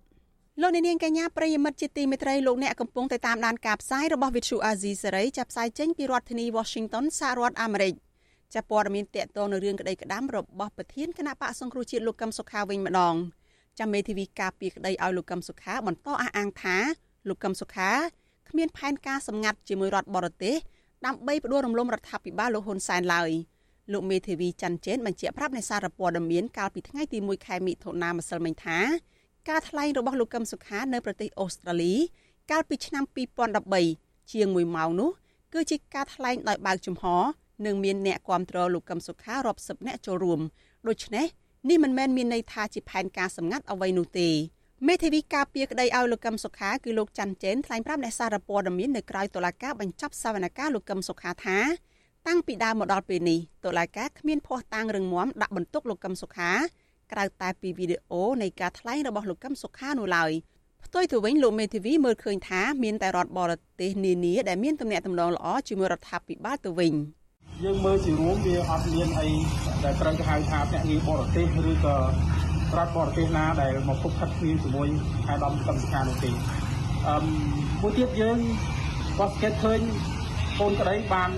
[0.61, 7.93] លោកនាងកញ្ញាប្រិយមិត្តជាទីមេត្រីលោកអ្នកកំពុងតែតាមដានការផ្សាយរបស់ Vithu Azizi សេរីចាប់ផ្សាយចេញពីរដ្ឋធានី Washington សហរដ្ឋអាមេរិក
[8.53, 13.15] ចាប់ព័ត៌មានតកតងនៅរឿងក្តីក្តាំរបស់ប្រធានគណៈបកសង្គ្រោះជាតិលោកកឹមសុខាវិញម្ដង
[13.79, 16.77] ចាំមេធាវីការពីក្តីឲ្យលោកកឹមសុខាបន្តអះអាងថា
[17.29, 17.91] លោកកឹមសុខា
[18.49, 20.55] គ្មានផែនការសម្ងាត់ជាមួយរដ្ឋបរទេស
[21.05, 23.31] ដើម្បីផ្ដួលរំលំរដ្ឋាភិបាលលោកហ៊ុនសែនឡើយ
[23.93, 28.79] លោកមេធាវីច័ន្ទជេនបញ្ជាក់ប្រាប់នៃសារព័ត៌មានកាលពីថ្ងៃទី1ខែមិថុនាម្សិលមិញថា
[29.49, 31.93] ការថ្លែងរបស់លោកកឹមសុខានៅប្រទេសអូស្ត្រាលី
[32.51, 33.03] កាលពីឆ្នាំ
[33.67, 35.09] 2013ជាង1ម៉ោងនោះ
[35.53, 37.05] គឺជាការថ្លែងដោយបើកចំហ
[37.65, 40.39] និងមានអ្នកគ្រប់គ្រងលោកកឹមសុខារាប់សិបអ្នកចូលរួម
[40.87, 41.25] ដូច្នេះ
[41.69, 44.29] នេះមិនមែនមានន័យថាជាផែនការសម្ងាត់អ្វីនោះទេ
[44.87, 51.57] មេធាវីការពារក្តីឲ្យលោកកឹមសុខាគឺលោកច័ន្ទជេនថ្លែងប្រាប់អ្នកសារព័ត៌មាននៅក្រៅតុលាការបញ្ចប់សវនកម្មលោកកឹមសុខាថា
[52.27, 56.51] តាំងពីដើមមកដល់ពេលនេះតុលាការគ្មានភ័ស្តុតាងរឹងមាំដាក់បន្ទុកលោកកឹមសុខា
[57.11, 60.31] ក្រៅតែពីវីដេអូនៃការថ្លែងរបស់លោកកឹមសុខានោះឡើយ
[60.85, 66.93] ផ្ទុយទៅវិញលោកមេធាវីមើលឃើញថាមានតែរដ្ឋបរទេសនានាដែលមានទំនាក់ទំនងល្អជាមួយរដ្ឋាភិបាលទៅវិញ
[67.63, 69.29] យើងមើលជារួមវាអត់មានអី
[69.83, 71.95] ដែលត្រូវគេហៅថាភ្នាក់ងារបរទេសឬក៏
[72.77, 74.87] រដ្ឋបរទេសណាដែលមកគប់ខិតគ្នាជាមួយ
[75.25, 76.29] ខេត្តដំកំសខានោះទេ
[77.07, 77.15] អឺ
[77.81, 78.37] មួយទៀតយើង
[79.19, 79.79] ក៏សង្កេតឃើញ
[80.59, 81.31] កូនក្តីបាន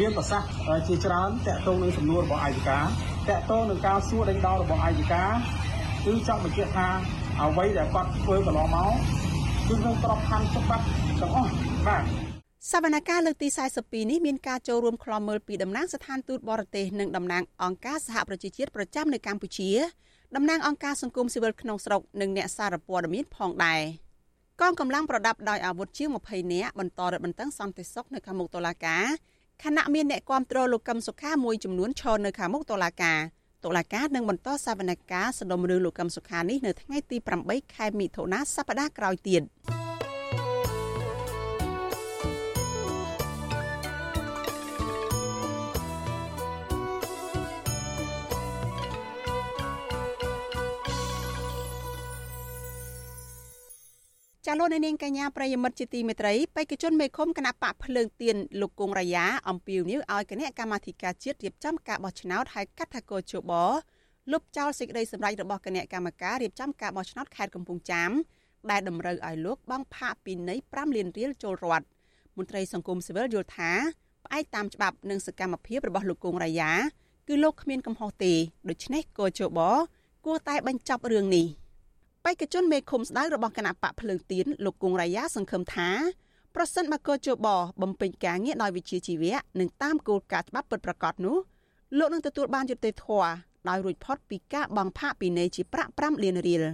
[0.00, 0.48] មានប្រសាសន៍
[0.88, 2.86] ជាច្រើនតកតងនឹងសំណួររបស់អាយកាត
[3.28, 5.24] កតងនឹងការសួរដេញដោលរបស់អាយកា
[6.04, 6.88] គឺចង់បញ្ជាក់ថា
[7.40, 8.92] អ្វីដែលគាត់ធ្វើកន្លងមក
[9.68, 10.84] គឺក្នុងក្របខ័ណ្ឌច្បាប់
[11.20, 11.50] ទាំងអស់
[11.86, 12.02] បាទ
[12.72, 13.48] សវនកម្មលើកទី
[13.80, 19.70] 42នេះមានការចូលរួមក្លំមើលពីតំណាងស្ថានទូតបរទេសនិងតំណាងអង្គការសហប្រជាជាតិប្រចាំនៅកម្ពុជា
[20.36, 23.80] តំណាងអង្គការសង្គមស៊ីវិលក្នុងស្រុកនិងអ្នកសារព័ត៌មានផងដែរ
[24.60, 29.06] កងកម្លាំងប្រដាប់ដោយអាវុធជាង20នាក់បន្តរឹតបន្តឹងសន្តិសុខនៅខាងមុខតុលាការ
[29.64, 33.20] ខណៈមានអ្នកគាំទ្រលោកកឹមសុខាមួយចំនួនឈរនៅខាងមុខតុលាការ
[33.64, 37.16] តុលាការនឹងបន្តសវនកម្មសដុំរឿងលោកកឹមសុខានេះនៅថ្ងៃទី
[37.46, 39.42] 8ខែមិថុនាសប្តាហ៍ក្រោយទៀត។
[54.48, 63.52] ចាលោកនាងកញ្ញាប្រិយមិត្តជាទីមេត្រីបេក្ខជនមេឃុំគណៈបកភ្លើងទៀនលោកគង់រាយាអំពាវនាវឲ្យគណៈកម្មាធិការជាតិរៀបចំការបោះឆ្នោតហៅកាត់ថាកោជប
[64.32, 68.10] លុបចោលសេចក្តីសម្រេចរបស់គណៈកម្មការរៀបចំការបោះឆ្នោតខេត្តកំពង់ចាម
[68.70, 71.86] ដែលតម្រូវឲ្យលោកបង់ផាកពីនៃ5លានរៀលចូលរដ្ឋ
[72.36, 73.70] មន្ត្រីសង្គមស៊ីវិលយល់ថា
[74.24, 76.70] ផ្អែកតាមច្បាប់និងសកម្មភាពរបស់លោកគង់រាយា
[77.28, 78.32] គឺលោកគ្មានកំហុសទេ
[78.68, 79.60] ដូច្នេះកោជប
[80.26, 81.46] គួរតែបញ្ចប់រឿងនេះ។
[82.26, 85.90] បេក្ខជនមេឃុំស្ដៅរបស់គណៈបកភ្លើងទៀនលោកគង់រាយាសង្ឃឹមថា
[86.54, 87.48] ប្រសិនបើកោជប
[87.82, 91.36] បំពេញការងារដោយវិជ្ជាជីវៈនិងតាមគោលការណ៍ច្បាប់ពិតប្រាកដនោះ
[91.98, 93.28] លោកនឹងទទួលបានយុត្តិធម៌
[93.68, 96.64] ដោយរួចផុតពីការបង់ផាកពិន័យជាប្រាក់5លានរៀល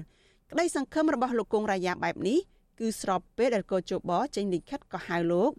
[0.50, 2.38] ក្តីសង្ឃឹមរបស់លោកគង់រាយាបែបនេះ
[2.78, 5.50] គឺស្របពេលដែលកោជបចេញលិខិតក៏ហៅលោក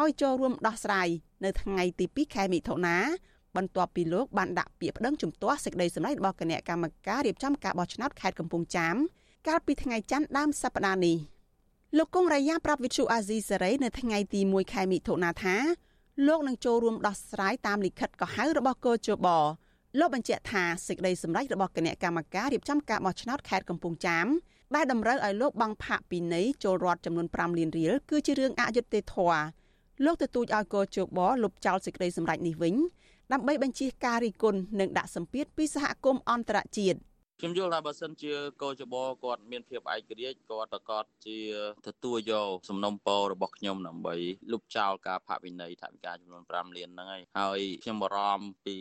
[0.00, 1.08] ឲ្យចូលរួមដោះស្រាយ
[1.44, 2.96] នៅថ្ងៃទី2ខែមិថុនា
[3.56, 8.96] បន្ទាប់ពីលោកបានដាក់ពាក្យប្តឹងជំទាស់សេចក្តីសម្រេចរបស់គណៈកម្មការរៀបចំការបោះឆ្នោតខេត្តកំពង់ចាម
[9.48, 11.16] កាលពីថ្ងៃច័ន្ទដើមសប្តាហ៍នេះ
[11.96, 15.56] លោកគង់រាយាប្រាប់វិទ្យុអាស៊ីសេរីនៅថ្ងៃទី1ខែមិថុនាថា
[16.26, 19.28] លោកនឹងចូលរួមដោះស្រាយតាមលិខិតកោះហៅរបស់កោជប
[19.98, 24.26] លោកបញ្ជាក់ថាសេចក្តីសម្រេចរបស់គណៈកម្មការរៀបចំការបោះឆ្នោតខេត្តកំពង់ចាម
[24.74, 29.42] ដែលតម្រូវឲ្យលោកបង់ផាកពីនៃចូលរដ្ឋចំនួន5លានរៀលគឺជារឿងអយុត្តិធម៌
[30.04, 32.74] លោកទទូចឲ្យកោជបលុបចោលសេចក្តីសម្រេចនេះវិញ
[33.32, 36.98] ដើម្បីបញ្ជាការរិះគន់និងដាក់សម្ពាធពីសហគមន៍អន្តរជាតិ
[37.44, 41.38] ខ្ញុំយល់ថាបើសិនជាកោចបគាត់មានភាពឯករាជ្យគាត់ប្រកាសជា
[41.88, 44.14] ទទួលយកសំណុំពររបស់ខ្ញុំដើម្បី
[44.52, 48.76] លុបចោលការផាកវិន័យថវិកាចំនួន5លានហ្នឹងហើយហើយខ្ញុំបារម្ភពី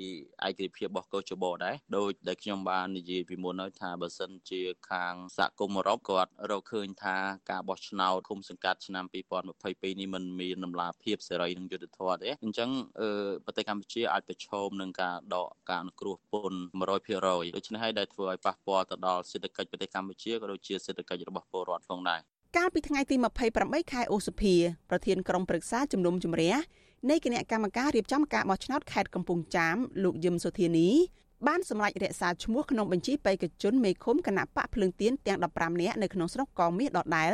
[0.45, 7.17] ឯករាជ្យភាពរបស់កោចបដែរដោយដែលខ្ញុំបាននិយាយពីមុនហើយថាបើសិនជាខាងសហគមន៍អឺរ៉ុបគាត់រកឃើញថា
[7.51, 12.69] ការបោះឆ្នោតគុំសង្កាត់ឆ្នាំ2022នេះมันមានដំណាភាពសេរីនិងយុត្តិធម៌ទេអញ្ចឹង
[13.45, 16.59] ប្រទេសកម្ពុជាអាចប្រឈមនឹងការដកការអនុគ្រោះពន្ធ
[17.09, 22.19] 100%ដូច្នេះហើយដែលធ្វើឲ្យប៉ះពាល់ទៅដល់សេដ្ឋកិច្ចប្រទេសកម្ពុជាក៏ដូចជាសេដ្ឋកិច្ចរបស់ពលរដ្ឋផងដែរ
[22.57, 23.15] កាលពីថ្ងៃទី
[23.53, 24.55] 28ខែឧសភា
[24.89, 26.53] ប្រធានក្រុមប្រឹក្សាជំនុំជម្រះ
[27.09, 30.89] នៃគណៈកម្មការរៀបចំការបោះឆ្នោតខេត្តកំពង់ចាមលោកយឹមសុធានី
[31.47, 37.33] បានសម្រេចរក្សាឈ្មោះក្នុងបញ្ជីបេក្ខជនមេឃុំគណៈបកភ្លើងទៀនទាំង15នាក់នៅក្នុងស្រុកកមាសដដែល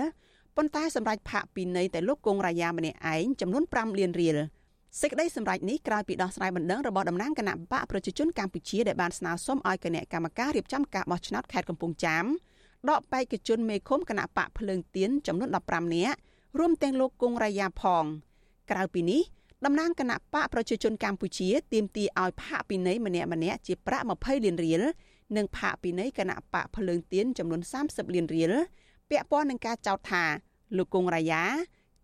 [0.56, 4.38] ប៉ុន្តែសម្រេចផាកពីនៃតែលោកគង់រាយាម្នាក់ឯងចំនួន5លានរៀល
[5.02, 12.26] សេចក្តីសម្រេចនេះក្រោយពីដោះស្រាយបណ្ដឹងរបស់តំណាងគណៈបកប្រជាជនកម្ពុជាដែលបានស្នើសុំឲ្យគណៈកម្មការរៀបចំការបោះឆ្នោតខេត្តកំពង់ចាម
[12.89, 16.17] ដកបេក្ខជនមេឃុំគណៈបកភ្លើងទៀនចំនួន15នាក់
[16.60, 18.04] រួមទាំងលោកគង់រាយាផង
[18.71, 19.21] ក្រៅពីនេះ
[19.65, 24.84] តំណាងគណៈបកប្រជាជនកម្ពុជាទាមទារឲ្យផាកពិន័យម្នាក់ម្នាក់ជាប្រាក់20លានរៀល
[25.38, 28.54] និងផាកពិន័យគណៈបកភ្លើងទៀនចំនួន30លានរៀល
[29.10, 30.23] ពាក់ព័ន្ធនឹងការចោទថា
[30.78, 31.43] លោកគង់រាយា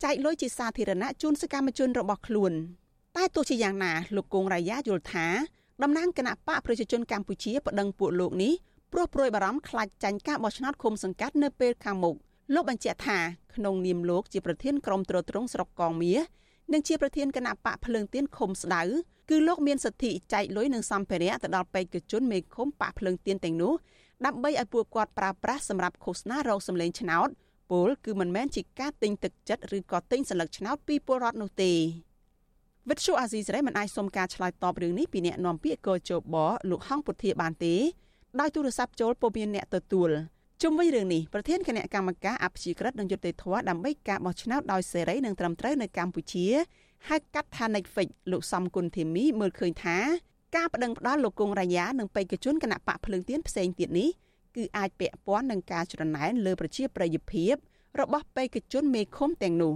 [0.04, 2.54] ចែកលុយជាសាធារណៈជូនសកម្មជនរបស់ខ្លួន
[3.18, 5.28] តែទោះជាយ៉ាងណាលោកគង់រាយាយល់ថា
[5.84, 8.54] តំណាងគណៈបកប្រជាជនកម្ពុជាប្តឹងពួកលោកនេះ
[8.92, 12.16] ព្រោះព្រួយបារម្ភខ្លាចចាញ់ការបោះឆ្នោតឃុំសង្កាត់នៅពេលខាងមុខ
[12.54, 13.20] លោកបញ្ជាក់ថា
[13.56, 16.22] ក្នុងនាមលោកជាប្រធានក្រុមត្រួតត្រងស្រុកកងមាស
[16.74, 18.82] និងជាប្រធានគណៈបកភ្លើងទៀនឃុំស្ដៅ
[19.30, 23.74] គឺលោកមានសិទ្ធិចែកលុយនិងសម្ភារៈទៅដល់បេក្ខជនមេឃុំបកភ្លើងទៀនទាំងនោះ
[24.26, 27.30] ដើម្បីឲ្យពួកគាត់ប្រើប្រាស់សម្រាប់ឃោសនារោគសម្លេងឆ្នោត
[27.73, 31.73] ពលគឺមិនមែនជាការទិញទឹកចិត្តឬក៏ទិញសัญลักษณ์ឆ្នោតពីពលរដ្ឋនោះទេ
[32.89, 36.37] វិទ្យុអាស៊ីសេរីមិនអាចសុំការឆ្លើយតបរឿងនេះពីអ្នកនាំពាក្យកោជប
[36.71, 37.75] លោកហងពុធាបានទេ
[38.41, 40.11] ដោយទូរស័ព្ទចូលពុំមានអ្នកទទួល
[40.63, 46.47] ជុំវិញរឿងនេះប្រធានគណៈកម្មការអភិជាក្រិតនិងយុត្តិធម៌ដើម្បីការបោះឆ្នោតដោយសេរីនិងត្រឹមត្រូវនៅកម្ពុជា
[47.09, 49.97] ហៅកាត់ថា Netflix លោកសំគុណធីមីមើលឃើញថា
[50.57, 54.09] ការបដិងផ្ដាល់លោកគង់រាយានិងបេក្ខជនគណៈបកភ្លើងទៀនផ្សេងទៀតនេះ
[54.56, 57.54] គឺអាចពាក់ព័ន្ធនឹងការច្រណែនលើប្រជាប្រិយភាព
[58.00, 59.74] របស់បេក្ខជនមេឃុំទាំងនោះ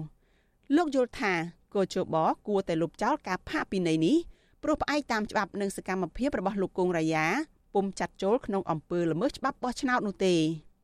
[0.75, 1.33] លោកយល់ថា
[1.75, 2.15] កោជប
[2.47, 4.17] គួរតែលុបចោលការផាកពិន័យនេះ
[4.63, 7.25] ព្រោះផ្អែកតាមច្បាប់និងសកម្មភាពរបស់លោកគង់រាយា
[7.73, 10.35] ពុំចាត់ចូលក្នុងអំពើល្មើសច្បាប់បោះឆ្នោតនោះទេ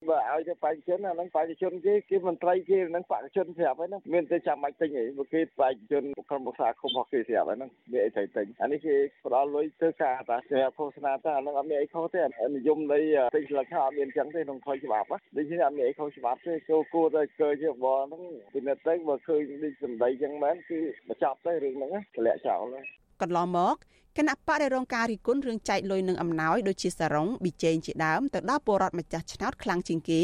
[0.10, 12.22] បើឲ្យទៅបេក្ខជនអាហ្នឹងបេក្ខជនគេគេមន្ត្រីគេហ្នឹងបេក្ខជនស្រាប់ហើយហ្នឹងមានតែចាំបាច់ទិញអីព្រោះគេបេក្ខជនក្រុមប្រឹក្សាគុំរបស់គេស្រាប់ហើយហ្នឹងមានអីត្រូវទិញអានេះគេផ្ដល់លុយទៅការតាសម្រាប់ឃោសនាទៅអាហ្នឹងអត់មានអីខុសទេ
[12.56, 13.00] និយមនៃ
[13.36, 18.22] ទិញស្លឹកខោអត់មានចឹងទេក្នុងផ្លូវច្បាប់ដូចនេះអត់មានអីខុសច្បាប់ទេគោគួរតែកើជាបបហ្នឹង
[18.54, 22.76] ពិនិត្យទៅបើឃើញដូចសម្ដីចឹងមែនគឺបញ្ចប់ទៅរឿងហ្នឹងតម្លាក់ចោល
[23.22, 23.76] កន្លងមក
[24.18, 30.22] គណៈបកដែលរងការរិះគន់រឿងចែកលុយនឹងអំណោយដូចជាសារ៉ុងប៊ីចេងជាដើមទៅដល់ពលរដ្ឋម្ចាស់ឆ្នោតខ្លាំងជាងគេ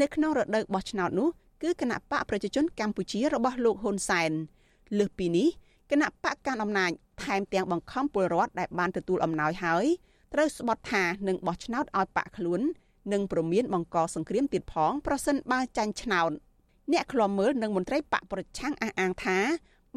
[0.00, 1.28] នៅក្នុងរដូវបោះឆ្នោតនោះ
[1.62, 4.30] គឺគណៈបកប្រជាជនកម្ពុជារបស់លោកហ៊ុនសែន
[4.98, 5.48] លើសពីនេះ
[5.90, 6.90] គណៈបកកាន់អំណាច
[7.24, 9.84] ថែមទាំងបង្ខំពលរដ្ឋដែលបានទទួលអំណោយហើយ
[10.34, 12.60] ត្រូវស្បត់ថានឹងបោះឆ្នោតឲ្យបកខ្លួន
[13.12, 16.30] និងប្រមានបង្កសង្គ្រាមទៀតផងប្រសិនបើចាញ់ឆ្នោត
[16.92, 19.38] អ្នកខ្លំមើលនិងមន្ត្រីបកប្រឆាំងអះអាងថា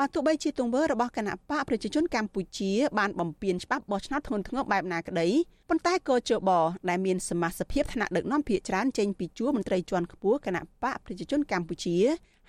[0.03, 5.27] បើទោះបីជាទង្វើរបស់គណៈបកប្រជាជនកម្ពុជាបានបំពានច្បាប់បោះឆ្នោតធ្ងន់ធ្ងរបែបណាក្តី
[5.69, 6.49] ប៉ុន្តែក៏ជប
[6.89, 11.97] ដែលមានសមាជិកឋានៈដឹកនាំភាគច្រើនចេញពីជួរមន្ត្រីជាន់ខ្ពស់គណៈបកប្រជាជនកម្ពុជា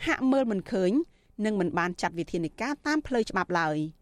[0.07, 0.91] ហាក់មើលមិនឃើញ
[1.45, 3.77] និងមិនបានចាត់វិធានការតាមផ្លូវច្បាប់ឡើយ។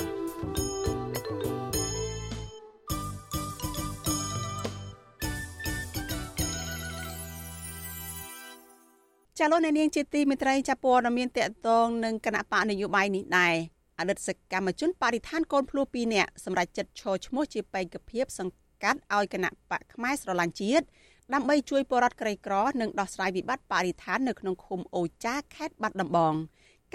[9.39, 13.55] ចាលោកអ្នកនាងជាទីមេត្រីចាព័ត៌មានតកតងនឹងគណៈបកនយោបាយនេះដែរ
[13.99, 20.85] អតីតសកម្មជនបរិស្ថានកូនភ្លោះ2នាក់សម្រាប់ចិត្តឈរឈ្មោះជាបេក្ខភាពសង្កាត់ឲ្យគណៈបកខ្មែរស្រឡាញ់ជាតិ
[21.33, 26.33] ដើម្បីជួយពលរដ្ឋក្រីក្រនិងដោះស្រាយវិបត្តិបរិស្ថាននៅក្នុងឃុំអូចាខេត្តបាត់ដំបង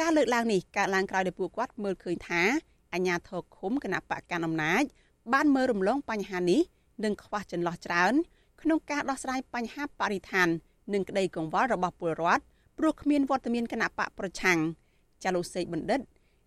[0.01, 2.43] ការលើកឡើងនេះកើតឡើងក្រោយដែលពួកគាត់មើលឃើញថា
[2.93, 4.85] អាជ្ញាធរឃុំគណៈបកកណ្ដាលអំណាច
[5.33, 6.61] បានមើលរំលងបញ្ហានេះ
[7.05, 8.15] និងខ្វះចន្លោះច្រើន
[8.63, 10.49] ក្នុងការដោះស្រាយបញ្ហាបរិស្ថាន
[10.93, 12.43] និងក្តីកង្វល់របស់ពលរដ្ឋ
[12.79, 14.59] ព្រោះគ្មានវត្តមានគណៈបកប្រឆាំង
[15.23, 16.01] ចាលោកសេកបណ្ឌិត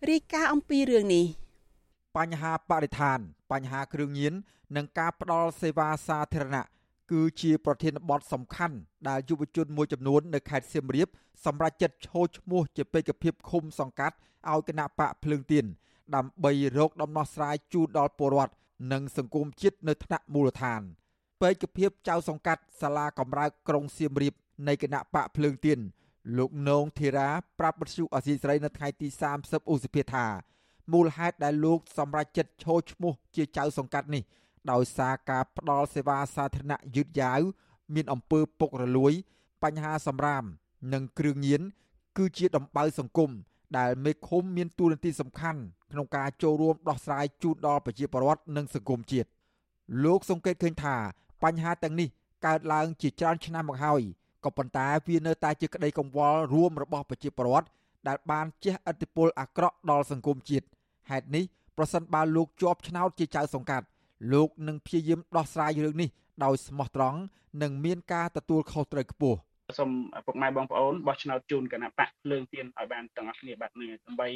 [0.09, 1.25] រាយការណ៍អំពីរឿងនេះ
[2.17, 3.19] បញ្ហាបរិស្ថាន
[3.51, 4.33] បញ្ហាគ្រឿងញៀន
[4.75, 6.65] និងការផ្ដល់សេវាសាធារណៈ
[7.11, 8.75] គឺជាប្រធានបទសំខាន់
[9.07, 11.07] ដែលយុវជនមួយចំនួននៅខេត្តសៀមរាប
[11.45, 14.15] សម្រាប់ចិត្តឈោឈ្មោះជាបេក្ខភាពឃុំសង្កាត់
[14.49, 15.65] ឲ្យគណៈបកភ្លើងទៀន
[16.15, 18.53] ដើម្បីរកដំណោះស្រាយជូនដល់ពលរដ្ឋ
[18.91, 20.81] និងសង្គមជាតិនៅថ្នាក់មូលដ្ឋាន
[21.41, 24.33] បេក្ខភាពចៅសង្កាត់សាលាកំរើកក្រុងសៀមរាប
[24.67, 25.79] នៃគណៈបកភ្លើងទៀន
[26.37, 29.07] លោកនងធីរាប្រាប់បទសុអសីស្រីនៅថ្ងៃទី
[29.39, 30.25] 30ឧសភាថា
[30.93, 34.23] មូលហេតុដែលលោកសម្រេចចិត្តឈរឈ្មោះជាចៅសង្កាត់នេះ
[34.71, 37.41] ដោយសារការផ្ដល់សេវាសាធារណៈយឺតយ៉ាវ
[37.95, 39.13] មានអំពើពុករលួយ
[39.63, 40.43] បញ្ហាសម្រាម
[40.93, 41.61] និងគ្រឿងញៀន
[42.17, 43.31] គឺជាដំបៅសង្គម
[43.77, 49.29] ដែលមេឃុំមានតួនាទីសំខាន់ក្នុងការចូលរួមដោះស្រាយជូនដល់ប្រជាពលរដ្ឋនិងសង្គមជាតិ
[50.03, 50.97] លោកសង្កេតឃើញថា
[51.43, 52.09] បញ្ហាទាំងនេះ
[52.45, 54.01] កើតឡើងជាច្រើនឆ្នាំមកហើយ
[54.45, 57.67] ក៏ប៉ុន្តែវានៅតែជាក្តីកង្វល់រួមរបស់ប្រជាពលរដ្ឋ
[58.07, 60.65] ដែលបានជះឥទ្ធិពលអាក្រក់ដល់សង្គមជាតិ
[61.09, 61.43] ហេតុនេះ
[61.77, 63.85] ប្រសិនបើលោកជាប់ឆ្នោតជាចៅសង្កាត់
[64.33, 66.09] លោកនឹងព្យាយាមដោះស្រាយរឿងនេះ
[66.43, 67.19] ដោយស្មោះត្រង់
[67.61, 69.37] និងមានការទទួលខុសត្រូវខ្ពស់
[69.77, 69.89] សូម
[70.25, 74.27] ពុកម៉ែបងប្អូនបោះឆ្នោតជូនគណៈបកភ្លើងទៀនឲ្យបានទាំងអស់គ្នាបាទនេះដើម្បី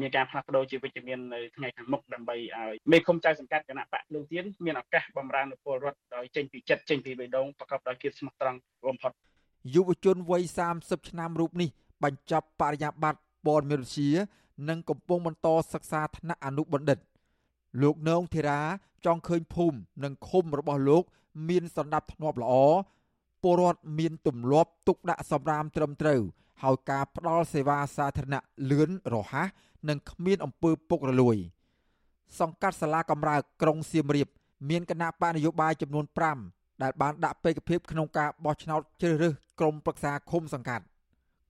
[0.00, 9.12] មានការផ្លាស់ប្ដូរជាវិជ្ជមាននៅថ្ងៃខាងមុខដើម្បីឲ្យមេឃុំចៅសង្កាត់គណៈបកភ្លើងទៀនមានឱកាសបម្រើនពលរដ្ឋដោយចេញពីចិត្តចេញពីបេះដូងប្រកបដោយភាពស្មោះត្រង់បំផុត
[9.74, 10.42] យុវជនវ័យ
[10.76, 11.68] 30ឆ្នាំរូបនេះ
[12.04, 14.12] បញ្ចប់បរិញ្ញាបត្រព័ត៌មានវិទ្យា
[14.68, 16.98] និងកំពុងបន្តសិក្សាថ្នាក់អនុបណ្ឌិត
[17.82, 18.60] លោកនងធីរា
[19.06, 21.04] ចង់ឃើញភូមិនិងឃុំរបស់លោក
[21.48, 22.52] មានសន្តិភាពធ្នាប់ល្អ
[23.42, 26.20] ពលរដ្ឋមានទម្លាប់ទុកដាក់សម្រាមត្រឹមត្រូវ
[26.62, 29.48] ហើយការផ្ដល់សេវាសាធារណៈលឿនរហ័ស
[29.88, 31.36] និងគ្មានអំពើពុករលួយ
[32.40, 34.28] សង្កាត់សាលាកំរើកក្រុងសៀមរាប
[34.70, 36.04] មានគណៈបកនយោបាយចំនួន
[36.44, 40.84] 5ដែលបានដាក់បេក្ខភាពក្នុងការបោះឆ្នោតជ្រើសរើសក្រុមប្រឹក្សាឃុំសង្កាត់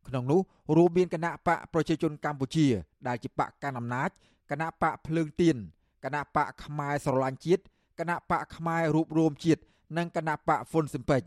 [0.08, 0.40] ក្នុងនោះ
[0.76, 2.66] រួមមានគណៈបកប្រជាជនកម្ពុជា
[3.06, 4.10] ដែលជាបកកណ្ដាលអំណាច
[4.50, 5.56] គណៈបកភ្លើងទៀន
[6.04, 7.62] គណៈបកខ្មែរស្រឡាញ់ជាតិ
[7.98, 9.60] គណៈបកខ្មែររួបរวมជាតិ
[9.96, 11.22] និងគណៈបកហ្វុនស៊ិមពេច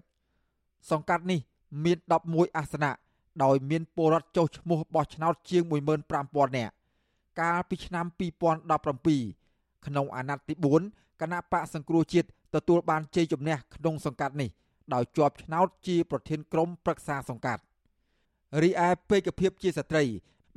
[0.89, 1.39] សង្កាត់នេះ
[1.83, 2.91] មាន11អាសនៈ
[3.43, 6.73] ដោយមានពលរដ្ឋចុះឈ្មោះបោះឆ្នោតជាង15000នាក់
[7.41, 8.05] កាលពីឆ្នាំ
[8.75, 10.55] 2017ក្នុងអាណត្តិទី
[10.89, 14.49] 4គណៈបកសង្គ្រោះជាតិទទួលបានជ័យជំនះក្នុងសង្កាត់នេះ
[14.93, 17.61] ដោយជាប់ឆ្នោតជាប្រធានក្រុមប្រឹក្សាសង្កាត់
[18.61, 20.03] រីឯពេកភាពជាស្ត្រី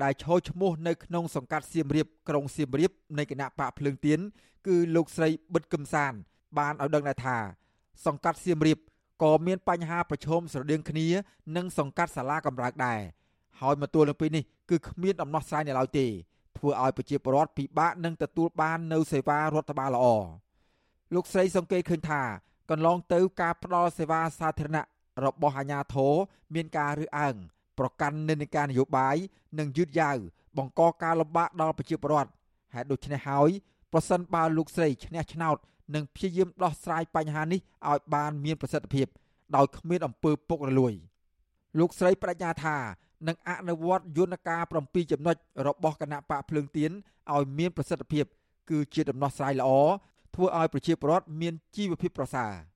[0.03, 4.21] ដែលឈរឈ្មោះនៅក្នុងសង្កាត់សៀមរាបក្រុងសៀមរាបនៃគណៈបកភ្លើងទៀន
[4.67, 6.13] គឺលោកស្រីប៊ិតកឹមសាន
[6.59, 7.37] បានឲ្យដឹងដែរថា
[8.07, 8.79] សង្កាត់សៀមរាប
[9.23, 11.07] ក៏មានបញ្ហាប្រឈមស្រដៀងគ្នា
[11.57, 13.01] នឹងសង្កាត់សាលាកំរើកដែរ
[13.61, 16.07] ហើយមកទល់នឹងពេលនេះគឺគ្មានដំណោះស្រាយនៅឡើយទេ
[16.57, 20.07] ធ្វើឲ្យប្រជាពលរដ្ឋពិបាកនឹងទទួលបាននូវសេវារដ្ឋបាលល្អ
[21.15, 22.23] លោកស្រីសង្កេតឃើញថា
[22.71, 24.85] កន្លងទៅការផ្ដល់សេវាសាធារណៈ
[25.25, 26.13] របស់អាជ្ញាធរ
[26.55, 27.35] មានការរើសអើង
[27.79, 29.17] ប្រកាន់និន្នាការនយោបាយ
[29.59, 30.19] និងយឺតយ៉ាវ
[30.59, 32.31] បង្កការលំបាកដល់ប្រជាពលរដ្ឋ
[32.75, 33.51] ហេតុដូច្នេះហើយ
[33.93, 35.57] ប្រសិនបើលោកស្រីឈ្នះឆ្នោត
[35.95, 39.07] នឹងព្យាយាមដោះស្រាយបញ្ហានេះឲ្យបានមានប្រសិទ្ធភាព
[39.57, 40.93] ដោយគ្មានអំពើពុករលួយ
[41.79, 42.77] លោកស្រីបញ្ញាថា
[43.29, 46.91] នឹងអនុវត្តយន្តការ7ចំណុចរបស់គណៈបកភ្លើងទៀន
[47.33, 48.25] ឲ្យមានប្រសិទ្ធភាព
[48.71, 49.71] គឺជាដំណោះស្រាយល្អ
[50.35, 52.53] ធ្វើឲ្យប្រជាពលរដ្ឋមានជីវភាពប្រសើរ។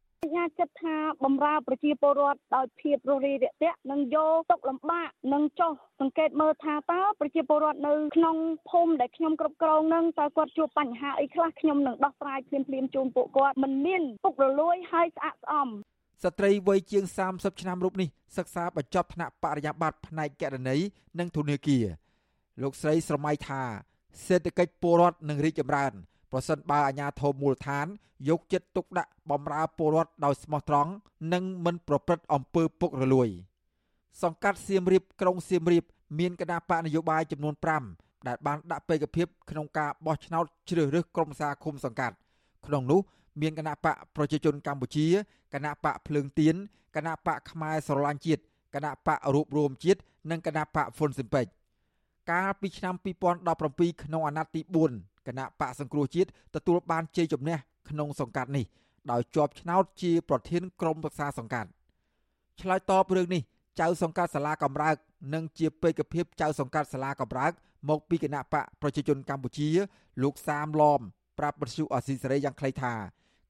[0.48, 8.36] ញ្ញាចិត្តថាបំរើប្រជាពលរដ្ឋដោយភាពរស់រាយរាក់ទាក់និងយកទុកលំបាកនិងចោះសង្កេតមើលថាតើប្រជាពលរដ្ឋនៅក្នុង
[8.70, 15.68] ភូមិដែលខ្ញុំគ្រប់គ្រងនឹងតើគាត់ជួបបញ្ហាអីខ្លះខ្ញុំនឹងដោះស្រាយភ្លាមភ្លាមជូនពួកគាត់មិនមានពុករលួយហើយស្អាតស្អំ
[16.22, 20.84] ស្ត្រីវ័យជាង30ឆ្នាំរូបនេះសិក្សាបញ្ចប់ថ្នាក់បរិញ្ញាបត្រផ្នែកគណនេយ្យ
[21.18, 21.84] និងធនាគារ
[22.62, 23.62] លោកស្រីស្រមៃថា
[24.26, 25.92] សេដ្ឋកិច្ចពលរដ្ឋនឹងរីកចម្រើន
[26.32, 27.86] ប្រសិនបើអាជ្ញាធរមូលដ្ឋាន
[28.28, 30.90] យកចិត្តទុកដាក់បម្រើពលរដ្ឋដោយស្មោះត្រង់
[31.32, 33.28] និងមិនប្រព្រឹត្តអំពើពុករលួយ
[34.22, 35.84] សង្កាត់សៀមរាបក្រុងសៀមរាប
[36.18, 37.54] មានគណៈបកនយោបាយចំនួន
[37.90, 42.14] 5ដែលបានដាក់បេក្ខភាពក្នុងការបោះឆ្នោតជ្រើសរើសក្រុមសាឃុំសង្កាត់
[42.66, 43.00] ក្នុងនោះ
[43.40, 45.06] មានគណៈបកប្រជាជនកម្ពុជា
[45.54, 46.54] គណៈបកភ្លើងទៀន
[46.96, 48.42] គណៈបកខ្មែរស្រឡាញ់ជាតិ
[48.74, 51.46] គណៈបករួបរวมជាតិនិងគណៈបកហ្វុនស៊ិមពេច
[52.30, 52.94] កាលពីឆ្នាំ
[53.48, 54.60] 2017ក្នុងអាណត្តិទី
[54.94, 57.56] 4 គណៈបកសង្គ្រោះជាតិទទួលបានជ័យជំនះ
[57.88, 58.64] ក្នុងសង្កាត់នេះ
[59.10, 61.68] ដោយជាប់ឆ្នោតជាប្រធានក្រុមប្រឹក្សាសង្កាត់
[62.60, 63.42] ឆ្លើយតបរឿងនេះ
[63.80, 64.96] ចៅសង្កាត់សាលាកំរើក
[65.34, 67.52] និងជាបេក្ខភាពចៅសង្កាត់សាលាកំរើក
[67.88, 69.68] មកពីគណៈបកប្រជាជនកម្ពុជា
[70.22, 71.00] លោកសាមឡំ
[71.38, 72.94] ប្រាប់បទសុអសីសេរីយ៉ាងខ្លីថា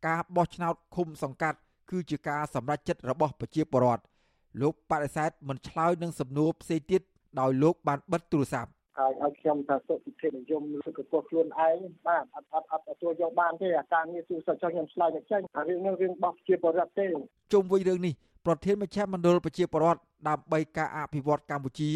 [0.07, 1.59] ការបោះឆ្នោតឃុំសង្កាត់
[1.91, 4.03] គឺជាការសម្រេចចិត្តរបស់ប្រជាពលរដ្ឋ
[4.61, 7.03] លោកបដិសេធមិនឆ្លើយនឹងសំណួរផ្សេងទៀត
[7.41, 17.07] ដោយលោកបានបិទទូរស័ព្ទ ហើយឲ្យខ្ញុំថាសុខភាពនិយមលើកកខ្លួនឯងបាទអត់អត់អត់ទទួលយកបានទេអាការងារទូសិចចុះខ្ញុំឆ្លើយមិនចេញអារឿងនេះរឿងរបស់ជាបរិបទទេ
[17.53, 18.15] ជុំវិញរឿងនេះ
[18.47, 21.91] ប្រធានមជ្ឈមណ្ឌលប្រជាពលរដ្ឋដើម្បីការអភិវឌ្ឍកម្ពុជា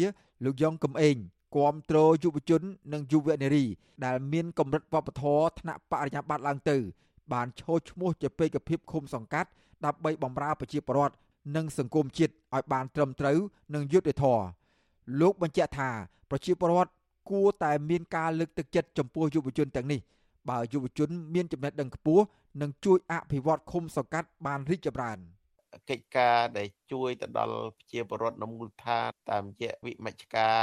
[0.45, 1.17] លោកយ៉ងកំឯង
[1.55, 2.61] គាំទ្រយុវជន
[2.93, 3.65] និងយុវនារី
[4.05, 6.77] ដែលមានកម្រិតវប្បធម៌ថ្នាក់បរិញ្ញាបត្រឡើងទៅ
[7.33, 9.49] បានឈោះឈ្មោះជាពេកភាពឃុំសង្កាត់
[9.85, 11.15] ដើម្បីបម្រើប្រជាពលរដ្ឋ
[11.55, 13.37] និងសង្គមជាតិឲ្យបានត្រឹមត្រូវ
[13.75, 14.45] និងយុត្តិធម៌
[15.21, 15.89] លោកបញ្ជាក់ថា
[16.33, 16.91] ប្រជាពលរដ្ឋ
[17.29, 19.99] គួរតែមានការលើកទឹកចិត្តចំពោះយុវជនទាំងនេះ
[20.49, 22.23] បើយុវជនមានចំណេះដឹងខ្ពស់
[22.61, 25.19] នឹងជួយអភិវឌ្ឍឃុំសង្កាត់បានរីកចម្រើន។
[25.89, 30.57] កិច្ចការដែលជួយទៅដល់ប្រជាពលរដ្ឋនៅមូលដ្ឋានតាមរយៈវិមជ្ឈការ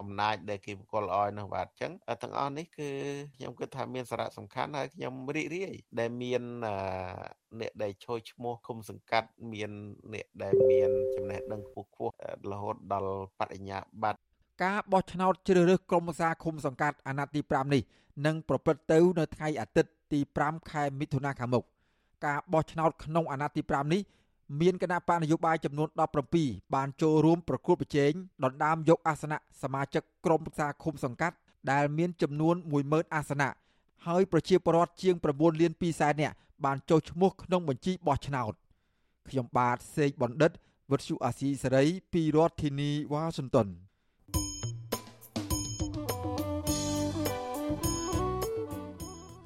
[0.00, 2.88] អំណាចដែលគេបកលឲ្យនោះបាទអញ្ចឹងទាំងអស់នេះគឺ
[3.36, 6.42] ខ្ញុំគិតថាមានសារៈសំខាន់ហើយខ្ញុំរីករាយដែលមាន
[7.60, 9.70] អ្នកដែលឈរឈ្មោះគុំសង្កាត់មាន
[10.12, 12.12] អ្នកដែលមានចំណេះដឹងខ្ពស់ខ្ពស់
[12.52, 14.31] រហូតដល់បរិញ្ញាបត្រ
[14.62, 17.82] ការបោះឆ្នោតជ្រើសរើសក្រុមប្រឹក្សាឃុំសង្កាត់អាណត្តិទី5នេះ
[18.26, 21.64] នឹងប្រព្រឹត្តទៅនៅថ្ងៃអាទិត្យទី5ខែមិថុនាខាងមុខ
[22.26, 24.00] ការបោះឆ្នោតក្នុងអាណត្តិទី5នេះ
[24.60, 25.88] មានគណៈបកនយោបាយចំនួន
[26.32, 28.12] 17បានចូលរួមប្រគល់ប្រជែង
[28.44, 31.36] ដណ្ដើមយកអាសនៈសមាជិកក្រុមប្រឹក្សាឃុំសង្កាត់
[31.72, 33.50] ដែលមានចំនួន10000អាសនៈ
[34.06, 38.52] ហើយប្រជាពលរដ្ឋជាង9លាន2សែននាក់បានចុះឈ្មោះក្នុងបញ្ជីបោះឆ្នោត
[39.28, 40.52] ខ្ញុំបាទសេកបណ្ឌិត
[40.90, 43.68] វុទ្ធុអាស៊ីសេរីពីរដ្ឋធានីវ៉ាស៊ីនតោន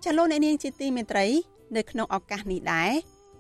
[0.09, 1.27] ចលនានាងជាទីមេត្រី
[1.77, 2.92] នៅក្នុងឱកាសនេះដែរ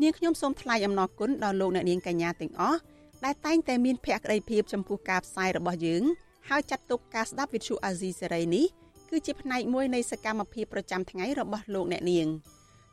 [0.02, 2.78] នាងខ្ញុំសូមថ្លែងអំណរគុណដល់លោកអ្នកនាងកញ្ញាទាំងអស់
[3.24, 6.02] ដែលតែងតែមានភក្ដីភាពចំពោះការផ្សាយរបស់យើង
[6.48, 8.66] ហើយចាត់ទុកការស្ដាប់វិទ្យុអាស៊ីសេរីនេះ
[9.10, 12.26] គឺជាផ្នែកមួយនៃសកម្មភាពប្រចាំថ្ងៃរបស់លោកអ្នកនាង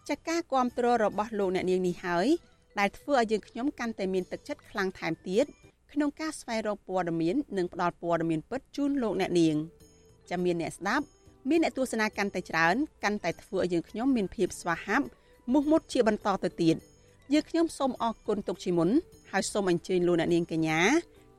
[0.09, 2.27] ចាការគ្រប់គ្រងរបស់លោកអ្នកនាងនេះហើយ
[2.79, 5.45] ដែលធ្វើឲ្យយើងខ្ញុំកាន់តែមានទឹកចិត្តខ្លាំងថែមទៀត
[5.93, 9.55] ក្នុងការស្វែងរកព័ត៌មាននិងផ្តល់ព័ត៌មានពិតជូនលោកអ្នកនាង
[10.29, 11.05] ចាំមានអ្នកស្ដាប់
[11.49, 15.05] មានអ្នកទស្សនាកាន់តែច្រើនកាន់តែធ្វើឲ្យយើងខ្ញុំមានភាពស្វាហាប់
[15.51, 16.77] មោះមុតជាបន្តទៅទៀត។
[17.33, 18.89] យើងខ្ញុំសូមអរគុណទុកជាមុន
[19.31, 20.81] ហើយសូមអញ្ជើញលោកអ្នកនាងកញ្ញា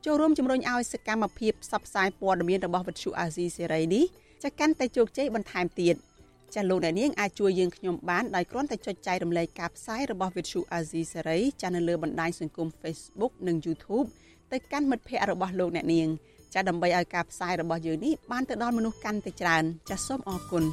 [0.05, 4.05] ចូលរួមជំរុញឲ្យសកម្មភាពផ្សព្វផ្សាយព័ត៌មានរបស់វិទ្យុអាស៊ីសេរីនេះ
[4.43, 5.95] ចាកាន់តែជោគជ័យបន្ថែមទៀត
[6.55, 14.07] ចាលោកអ្នកនាងអាចជួយយើងខ្ញុំបានដោយគ្រាន់តែចុចចែករំលែកការផ្សាយរបស់វិទ្យុអាស៊ីសេរីចានៅលើបណ្ដាញសង្គម Facebook និង YouTube
[14.51, 16.07] ទៅកាន់មិត្តភ័ក្តិរបស់លោកអ្នកនាង
[16.55, 20.63] ចាដើម្បីឲ្យការផ្សាយរបស់យើងនេះបានទៅដល់មនុស្សកាន់តែច្រើន ចាសូមអរគុណ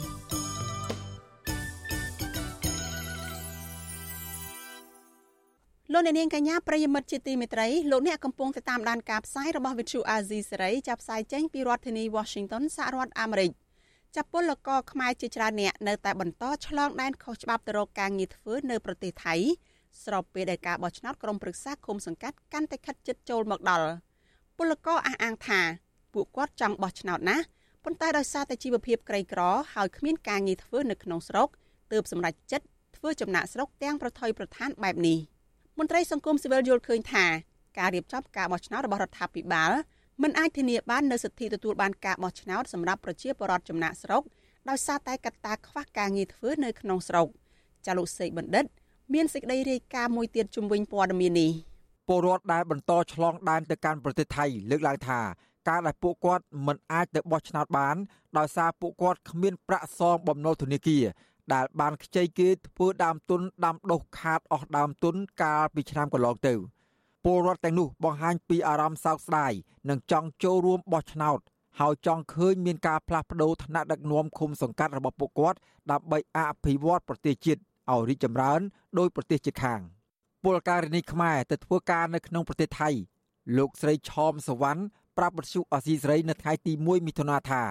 [5.92, 13.50] លោកអ្នកនាងកញ្ញាប្រិយមិត្តជាទីមេត្រីលោកអ្នកកំពុងតាមដានការផ្សាយរបស់ Vithu Azizi សេរីចាប់ផ្សាយចេញពីរដ្ឋធានី Washington សហរដ្ឋអាមេរិក
[14.16, 19.34] ចាប់ពលករខ្មែរជាច្រើនអ្នកនៅតែបន្តឆ្លងដែនខុសច្បាប់ទៅរកការងារធ្វើនៅប្រទេសថៃ
[20.04, 23.86] ស្របពេលដែលការបោះឆ្នោតក្រុមប្រឹក្សាគុំសង្កាត់កាន់តែខិតជិតចូលមកដល់
[24.62, 25.60] ពលករអះអាងថា
[26.14, 27.44] ពួកគាត់ចង់បោះឆ្នោតណាស់
[27.84, 29.40] ប៉ុន្តែដោយសារតែជីវភាពក្រីក្រ
[29.74, 31.48] ហើយគ្មានការងារធ្វើនៅក្នុងស្រុក
[31.92, 35.18] ទើបសម្រេចចិត្តធ្វើចំណាក់ស្រុកទាំងប្រថុយប្រឋានបែបនេះ។
[35.78, 37.24] មន្ត្រីសង្គមស៊ីវិលយល់ឃើញថា
[37.78, 39.72] ការរៀបចំការបោះឆ្នោតរបស់រដ្ឋាភិបាល
[40.22, 44.22] មិនអាចធានាបាននូវសិទ្ធិទទួលបានការបោះឆ្នោតសម្រាប់ប្រជាពលរដ្ឋចំណាក់ស្រុក
[44.68, 47.26] ដោយសារតែកត្តាខ្វះការងារធ្វើនៅក្នុងស្រុក
[47.86, 48.64] ចាលោកសេកបណ្ឌិត
[49.14, 51.52] មានសេចក្តីរាយការណ៍មួយទៀតជំវិញព័ត៌មាននេះ
[52.08, 55.20] ពលរដ្ឋដែលបន្តឆ្លងដែនទៅកាន់ប្រទេសថៃលើកឡើងថា
[55.68, 57.96] ការដែលពួកគាត់មិនអាចទៅបោះឆ្នោតបាន
[58.38, 61.04] ដោយសារពួកគាត់គ្មានប្រាក់សងបំណុលធនាគារ
[61.54, 66.54] ដែលបានខ្ចីគេធ្វើដើមទុនដាំដុះខាតអស់ដើមទុនកាលពីឆ្នាំកន្លងទៅ
[67.24, 69.52] ពលរដ្ឋទាំងនោះបង្ហាញពីអារម្មណ៍សោកស្ដាយ
[69.88, 71.38] និងចង់ចូលរួមបោះឆ្នោត
[71.80, 75.58] ហើយចង់ឃើញមានការផ្លាស់ប្ដូរឋានៈដឹកនាំឃុំសង្កាត់របស់ពួកគាត់
[75.90, 77.60] ដើម្បីអភិវឌ្ឍប្រទេសជាតិ
[77.90, 78.60] ឲ្យរីកចម្រើន
[78.98, 79.80] ដោយប្រទេសជិតខាង
[80.44, 82.90] ពលការិនីខ្មែរទៅធ្វើការនៅក្នុងប្រទេសថៃ
[83.58, 84.82] លោកស្រីឆោមសវណ្ណ
[85.18, 87.62] ប្រាប់បទសុអសីស្រីនៅថ្ងៃទី1មិថុនាថា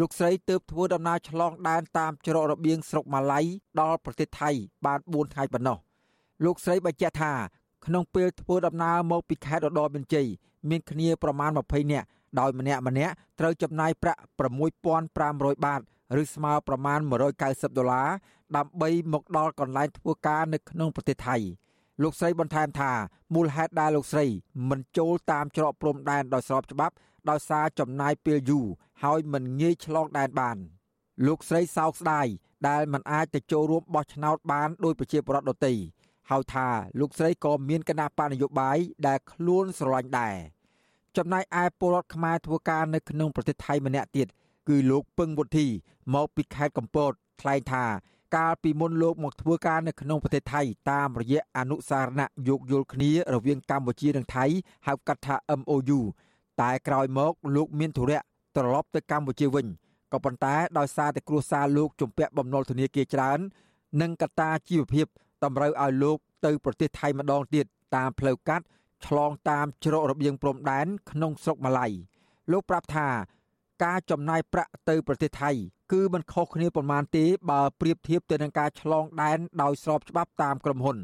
[0.00, 3.40] លោកស្រីទើបធ្វើដំណើរឆ្លងដែនតាមច្រករបៀងស្រុកម៉ាឡៃ
[3.80, 4.50] ដល់ប្រទេសថៃ
[4.86, 5.78] បាន4ថ្ងៃប៉ុណ្ណោះ
[6.44, 7.32] លោកស្រីបញ្ជាក់ថា
[7.86, 10.26] ក្នុងពេលធ្វើដំណើរមកពីខេត្តឧត្តរមានជ័យ
[10.70, 12.06] មានគ្នាប្រមាណ20នាក់
[12.40, 14.20] ដោយម្នាក់ម្នាក់ត្រូវចំណាយប្រាក់
[14.90, 15.80] 6500បាត
[16.20, 16.98] ឬស្មើប្រមាណ
[17.38, 18.08] 190ដុល្លារ
[18.56, 21.36] ដើម្បីមកដល់កន្លែងធ្វើការនៅក្នុងប្រទេសថៃ
[22.02, 22.92] លោកស្រីបន្ថែមថា
[23.34, 24.26] មូលហេតុដែលលោកស្រី
[24.70, 26.94] មិនចូលតាមច្រកព្រំដែនដោយស្របច្បាប់
[27.30, 28.66] ដោយសារចំណាយពេលយូរ
[29.02, 30.56] ហើយមិនងាយឆ្លងដែនបាន
[31.26, 32.26] លោកស្រីសោកស្ដាយ
[32.68, 35.72] ដែលមិនអាចទៅចូលរួមបោះឆ្នោតបានដោយប្រជាពលរដ្ឋដទៃ
[36.30, 36.68] ហើយថា
[37.00, 40.36] លោកស្រីក៏មានគណៈបញ្ញយោបាយដែលខ្លួនស្រឡាញ់ដែរ
[41.16, 44.28] ចំណែកឯពលរដ្ឋខ្មែរធ្វើការនៅក្នុងប្រទេសថៃម្នាក់ទៀត
[44.68, 45.66] គឺលោកពឹងវុធី
[46.14, 47.84] មកពីខេត្តកំពតថ្លែងថា
[48.36, 54.44] កាលពីមុនលោកមកធ្វើការនៅក្នុងប្រទេសថៃតាមរយៈអនុសារណៈយោគយល់គ្នារវាងកម្ពុជានិងថៃ
[54.86, 56.00] ហៅកាត់ថា MOU
[56.60, 58.20] តែក្រោយមកលោកមានធុរៈ
[58.56, 59.66] ត្រឡប់ទៅកម្ពុជាវិញ
[60.12, 63.38] ក៏ប៉ុន្តែដោយសារតែគ្រួសារលោកជំពាក់បំណុលធនាគារច្រើន
[64.00, 65.06] និងកត្តាជីវភាព
[65.44, 67.66] តម្រូវឲ្យលោកទៅប្រទេសថៃម្ដងទៀត
[67.96, 68.64] តាមផ្លូវកាត់
[69.06, 71.86] ឆ្លងតាមច្រករបៀងព្រំដែនក្នុងស្រុកម៉ាឡៃ
[72.52, 73.08] លោកប្រាប់ថា
[73.84, 75.50] ការចំណាយប្រាក់ទៅប្រទេសថៃ
[75.92, 80.96] គឺមិនខុសគ្នាប៉ុន្មានទេបើប្រៀបធៀបទៅនឹងការឆ្លងដែនដោយស្របច្បាប់តាមក្រុមហ៊ុន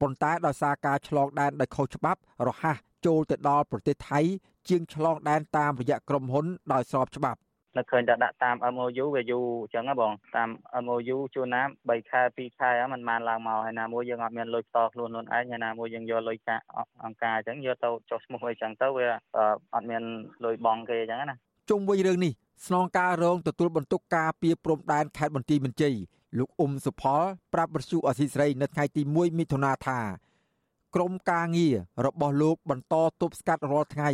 [0.00, 2.76] ប៉ុន្តែដោយសារការឆ្លងដែនដោយខុសច្បាប់រហ័ស
[3.06, 4.20] ចូលទៅដល់ប្រទេសថៃ
[4.68, 7.40] ជាងឆ្លងដែនតាមរយៈក្រុមហ៊ុនដោយស្របច្បាប់
[7.76, 10.48] នៅឃើញតែដាក់តាម MOU វាយូរអញ្ចឹងហ៎បងតាម
[10.84, 16.62] MOU ជួនណា3ខែ2ខែហ្នឹងมันបានឡើងមកហើយណាមួយយើងអត់មានលុយផ្ទាល់ខ្លួនខ្លួនឯងហើយណាមួយយើងយកលុយចាក់
[17.04, 19.08] អង្គការអញ្ចឹងយកទៅចុះឈ្មោះអីចឹងទៅវា
[19.74, 20.02] អត់មាន
[20.44, 21.36] លុយបង់គេអញ្ចឹងណា
[21.70, 22.32] ជុំវិញរឿងនេះ
[22.66, 25.94] ស្នងការរងទទួលបន្ទុកការពីព្រំដែនខេត្តបន្ទាយមានជ័យ
[26.38, 29.98] លោកអ៊ុំសុផល ប្រាប់បទសុអសីស្រីនៅថ្ងៃទី1មិថុនាថា
[30.94, 31.74] ក្រមការងារ
[32.06, 34.10] របស់លោកបន្តទប់ស្កាត់រាល់ថ្ងៃ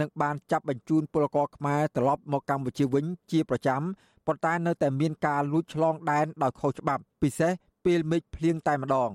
[0.00, 3.82] និងបានចាប់បញ្ជូនពលករខ្មែរត្រឡប់មកកម្ពុជាវិញជាប្រចាំ
[4.26, 7.52] ប៉ុន្តែនៅតែមានការលួចឆ្លងដែនដោយខុសច្បាប់ពិសេស
[7.84, 9.10] ពេលមេឃភ្លៀងតែម្ដង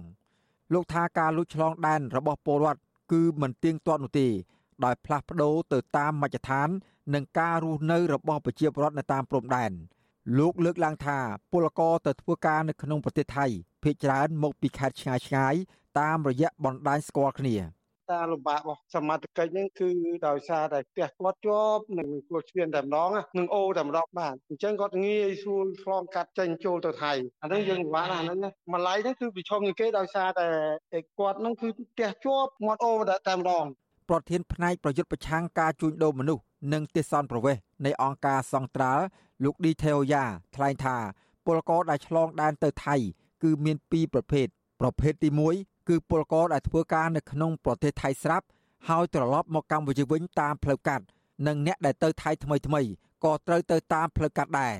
[0.73, 2.81] លោកថាការលួចឆ្លងដែនរបស់ពលរដ្ឋ
[3.11, 4.27] គឺមិនទៀងទាត់នោះទេ
[4.85, 6.69] ដោយផ្លាស់ប្ដូរទៅតាមមជ្ឈដ្ឋាន
[7.13, 9.71] និងការរស់នៅរបស់ប្រជាពលរដ្ឋនៅតាមព្រំដែន
[10.37, 11.19] លោកលើកឡើងថា
[11.51, 13.45] ពលករទៅធ្វើការនៅក្នុងប្រទេសថៃ
[13.83, 15.55] ភ ieck ច្រើនមកពីខេត្តឆ្ងាយឆ្ងាយ
[15.99, 17.57] តាមរយៈបណ្ដាញស្គាល់គ្នា
[18.11, 19.89] ការលំបាករបស់សមត្ថកិច្ចហ្នឹងគឺ
[20.27, 27.13] ដោយសារតែផ្ទះគាត់ជាប់នឹងគោះឈ្មោះតែម្ដងនឹងអូតែម្ដងបាទអញ្ចឹងគាត់ងាយស្រួលឆ្លងកាត់ចេញចូលទៅថៃ
[27.43, 28.39] អានេះយើងពិបាកណាស់ហ្នឹង
[28.73, 30.47] ម្លាយហ្នឹងគឺប្រឈមនឹងគេដោយសារតែ
[31.19, 32.93] គាត់ហ្នឹងគឺផ្ទះជាប់មាត់អូ
[33.27, 33.65] តែម្ដង
[34.09, 36.43] ប្រធានផ្នែកប្រយុទ្ធប្រឆាំងការជួញដូរមនុស្ស
[36.73, 39.03] និងទេសន្តប្រវេសនៃអង្គការសង្ត្រាល់
[39.43, 40.23] លោកឌីថេអូយ៉ា
[40.55, 40.95] ថ្លែងថា
[41.45, 42.95] ពលករដែលឆ្លងដែនទៅថៃ
[43.43, 44.47] គឺមានពីរប្រភេទ
[44.81, 45.29] ប្រភេទទី
[45.59, 48.45] 1គឺពលករដែលធ្វើការនៅក្នុងប្រទេសថៃស្រាប់
[48.89, 51.03] ហើយត្រឡប់មកកម្ពុជាវិញតាមផ្លូវកាត់
[51.47, 52.81] និងអ្នកដែលទៅថៃថ្មីថ្មី
[53.23, 54.73] ក៏ត្រូវទៅតាមផ្លូវកាត់ដែរ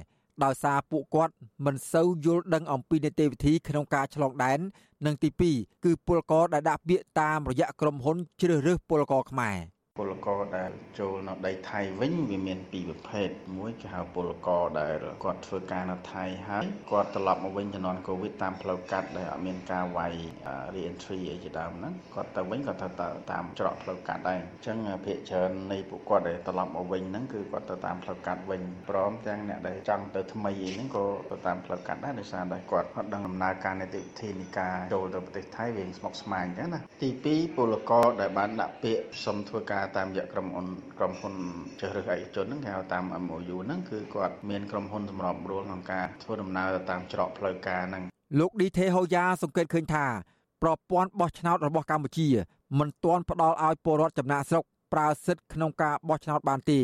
[0.44, 1.34] ដោយសារពួកគាត់
[1.66, 4.60] មិនសូវយល់ដឹងអំពីនីតិវិធីក្នុងការឆ្លងដែន
[5.06, 9.58] និងទី2គឺពលករដែលដាក់ពាក្យតាមរយៈក្រុមហ៊ុនជ្រើសរើសពលករខ្មែរ។
[10.02, 20.14] ពលករដែលចូលនៅដីថៃវិញវាមានពីរប្រភេទមួយគេហៅពលករដែលគាត់ធ្វើការនៅថៃហើយគាត់ត្រឡប់មកវិញជំនាន់កូវីដតាមផ្លូវកាត់ដែលអត់មានការវាយ
[20.74, 22.88] re-entry អីជាដើមហ្នឹងគាត់ទៅវិញគាត់ទៅ
[23.32, 40.66] តាមច្រកផ្លូវកាត់ដែរអញ្ចឹងភាគច្រើននៃពួកគាត់ដែលត្រឡប់មកវិញហ្នឹងគឺគាត់ទៅតាមផ្លូវកាត់វិញព្រមទាំងអ្នកដែលចង់ទៅថ្មីអីហ្នឹងក៏ទៅតាមផ្លូវកាត់ដែរដោយសារតែគាត់អត់ដឹងដំណើរការនីតិវិធីនៃការចូលទៅប្រទេសថៃវាស្មុគស្មាញអញ្ចឹងណាទី2ពលករដែលបានដាក់ពាក្យសុំធ្វើការតាមរយៈក្រុមហ៊ុន
[40.98, 41.34] ក្រុមហ៊ុន
[41.80, 48.04] ជ្រើសរើសឯកជនហ្នឹងគេហៅតាម MOU ហ្នឹងគឺគាត់មានក្រុមហ៊ុនសម្របសម្រួលក្នុងការធ្វើដំណើរតាមច្រកផ្លូវការហ្នឹង
[48.40, 50.06] លោកឌីថេហូយ៉ាសង្កេតឃើញថា
[50.64, 52.28] ប្រព័ន្ធបោះឆ្នោតរបស់កម្ពុជា
[52.80, 54.64] មិនទាន់ផ្ដល់ឲ្យពលរដ្ឋចំណាក់ស្រុក
[54.94, 56.80] ប្រើសិទ្ធិក្នុងការបោះឆ្នោតបានទេ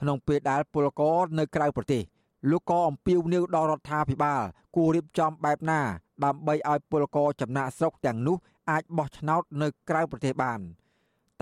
[0.00, 2.02] ក្នុងពេលដែលពលករនៅក្រៅប្រទេស
[2.50, 4.42] លោកក៏អំពាវនាវដល់រដ្ឋាភិបាល
[4.76, 5.80] គួររៀបចំបែបណា
[6.24, 8.36] ដើម្បីឲ្យពលករចំណាក់ស្រុកទាំងនោះ
[8.70, 10.60] អាចបោះឆ្នោតនៅក្រៅប្រទេសបាន។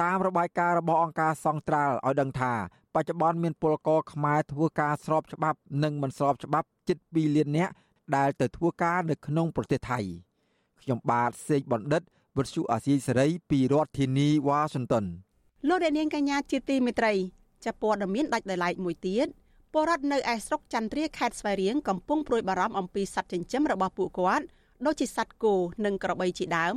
[0.01, 2.53] តាមរបាយការណ៍របស់អង្គការសង្ត្រាល់ឲ្យដឹងថា
[2.95, 7.73] បច្ចុប្បន្នមានពលករខ្មែរធ្វើការស្របច្បាប់និងមិនស្របច្បាប់ជិត2លាននាក់
[8.17, 10.01] ដែលទៅធ្វើការនៅក្នុងប្រទេសថៃ
[10.81, 12.03] ខ្ញុំបាទសេកបណ្ឌិត
[12.39, 15.05] វិទ្យុអាស៊ីសេរីពីរដ្ឋធានីវ៉ាស៊ីនតោន
[15.69, 17.13] លោកអ្នកនាងកញ្ញាជាទីមេត្រី
[17.65, 19.27] ចាប់ព័ត៌មានដាច់ដោយឡែកមួយទៀត
[19.73, 24.45] ពលរដ្ឋនៅឯស្រុកចន្ទ្រាខេត្តស្វាយរៀងកំពុងព្រួយបារម្ភអំពីសត្វចិញ្ចឹមរបស់ពួកគាត់
[24.87, 26.77] ដូចជាសត្វគោនិងក្របីជាដើម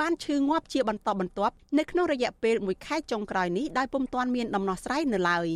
[0.00, 5.48] បានឈឺងាប់ជាបន្តបន្ទាប់នៅក្នុងរយៈពេល1ខែចុងក្រោយនេះដោយពុំទាន់មានដំណោះស្រាយនៅឡើយ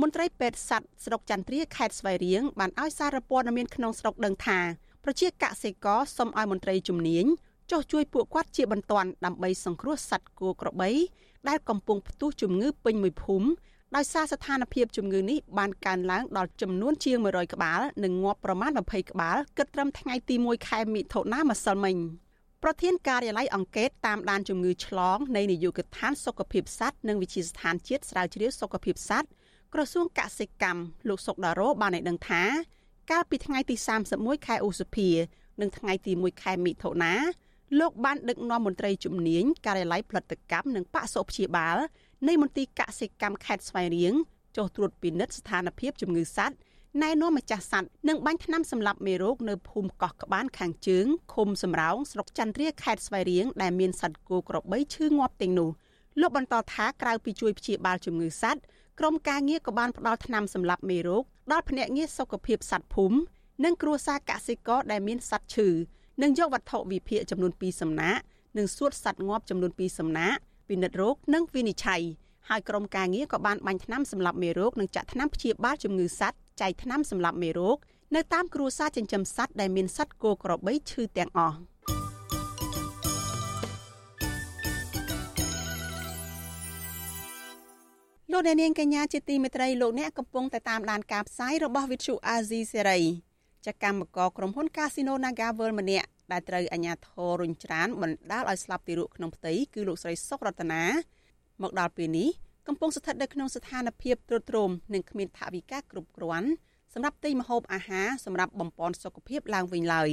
[0.00, 4.58] មន្ត្រីពេទ្យសត្វស្រុកចន្ទ្រាខេត្តស្វាយរៀងបានឲ្យសារព័ត៌មានក្នុងស្រុកដឹងថា
[5.04, 7.24] ប្រជាកសិករសូមឲ្យមន្ត្រីជំនាញ
[7.70, 10.90] ចុះជួយពួកគាត់ជាបន្ទាន់ដើម្បីសង្គ្រោះសត្វគោក្របី
[11.48, 13.48] ដែលកំពុងផ្ទុះជំងឺពេញមួយភូមិ
[13.96, 21.96] ដោយសារស្ថានភាពជំងឺនេះបានកើនឡើងដល់ចំនួនជាង100ក្បាលនិងងាប់ប្រមាណ20ក្បាលគិតត្រឹមថ្ងៃទី1ខែមិថុនាម្សិលមិញ។
[22.64, 29.28] ប្រធានការិយាល័យអង្កេតតាមដានជំងឺឆ្លងនៃនាយកដ្ឋានសុខភាពសត្វនិងវិទ្យាស្ថានជាតិស្រាវជ្រាវសុខភាពសត្វ
[29.74, 32.42] ក្រសួងកសិកម្មលោកសុកដារ៉ូបានឲ្យដឹងថា
[33.10, 33.74] កាលពីថ្ងៃទី
[34.10, 35.08] 31ខែឧសភា
[35.60, 37.14] និងថ្ងៃទី1ខែមិថុនា
[37.80, 41.76] លោកបានដឹកនាំមន្ត្រីជំនាញការិយាល័យផលិតកម្មនិងបកសុព្យាបាល
[42.28, 44.14] នៃមន្ទីរកសិកម្មខេត្តស្វាយរៀង
[44.56, 46.56] ចុះត្រួតពិនិត្យស្ថានភាពជំងឺសត្វ
[47.02, 55.70] ណែនាំម្ចាស់សัตว์និងបាញ់ថ្នាំសម្លាប់មេរោគនៅភូមិកោះក្បានខាងជើងឃុំសំរោងស្រុកចន្ទ្រាខេត្តស្វាយរៀងដែលមានសត្វគោក្របីឈឺងាប់ទាំងនោះ
[56.20, 58.60] លោកបន្តថាក្រៅពីជួយព្យាបាលជំងឺសត្វ
[58.98, 63.16] ក្រុមការងារក៏បានផ្ដល់ថ្នាំសម្លាប់មេរោគដល់ភ្នាក់ងារសុខភាពសត្វភូមិ
[63.64, 65.68] និងគ្រួសារកសិករដែលមានសត្វឈឺ
[66.22, 68.18] និងយកវត្ថុវិភាគចំនួន2សំណាក
[68.58, 70.34] និងសួតសត្វងាប់ចំនួន2សំណាក
[70.68, 72.02] ពិនិត្យរោគនិងវិនិច្ឆ័យ
[72.48, 77.76] ហើយក្រុមការងារក៏បានបាញ់ថ្នាំសម្លាប់មេរោគនិងចាក់ថ្នាំព្យាបាលជំងឺសត្វ ចែកថ្នាំសម្លាប់មេរោគ
[78.14, 81.58] នៅតាមគ្រួសារចិញ្ចឹមសត្វដែលមានសត្វគោក្របីឈឺទាំងអស់
[88.32, 93.02] លោកអ្នកនាងកញ្ញាជាទីមេត្រីលោកអ្នកកំពុងតែតាមដានការផ្សាយរបស់ Vithu Azizi Serai
[93.66, 100.82] ចកម្មករក្រុមហ៊ុន Casino Naga World ម្នាក់ដែលត្រូវអាជ្ញាធររុញច្រានបណ្ដាលឲ្យស្លាប់ទីរក់ក្នុងផ្ទៃគឺលោកស្រីសុករតនា
[101.62, 102.28] មកដល់ពេលនេះ
[102.70, 106.48] កំពុងស្ថិតនៅក្នុងស្ថានភាពទ្រុឌទ្រោមនិងគ្មានថវិកាគ្រប់គ្រាន់
[106.94, 110.10] សម្រាប់ទិញម្ហូបអាហារសម្រាប់បំពេញសុខភាពឡើងវិញឡើយ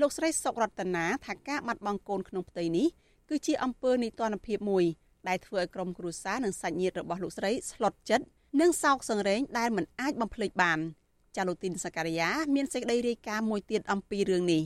[0.00, 2.86] លោកស្រីសុករតនាថាការបាត់បង់កូនក្នុងផ្ទៃនេះ
[3.28, 4.84] គឺជាអំពើនីតិរដ្ឋភាពមួយ
[5.28, 8.24] ដែលធ្វើឲ្យក្រុមគ្រួសារនិងសាច់ញាតិរបស់លោកស្រីស្លុតចិត្ត
[8.60, 10.78] និងសោកសង្រេងដែលមិនអាចបំភ្លេចបាន
[11.36, 14.62] ចាលូទីនសការីយ៉ាមានសេចក្តីរាយការណ៍មួយទៀតអំពីរឿងនេះ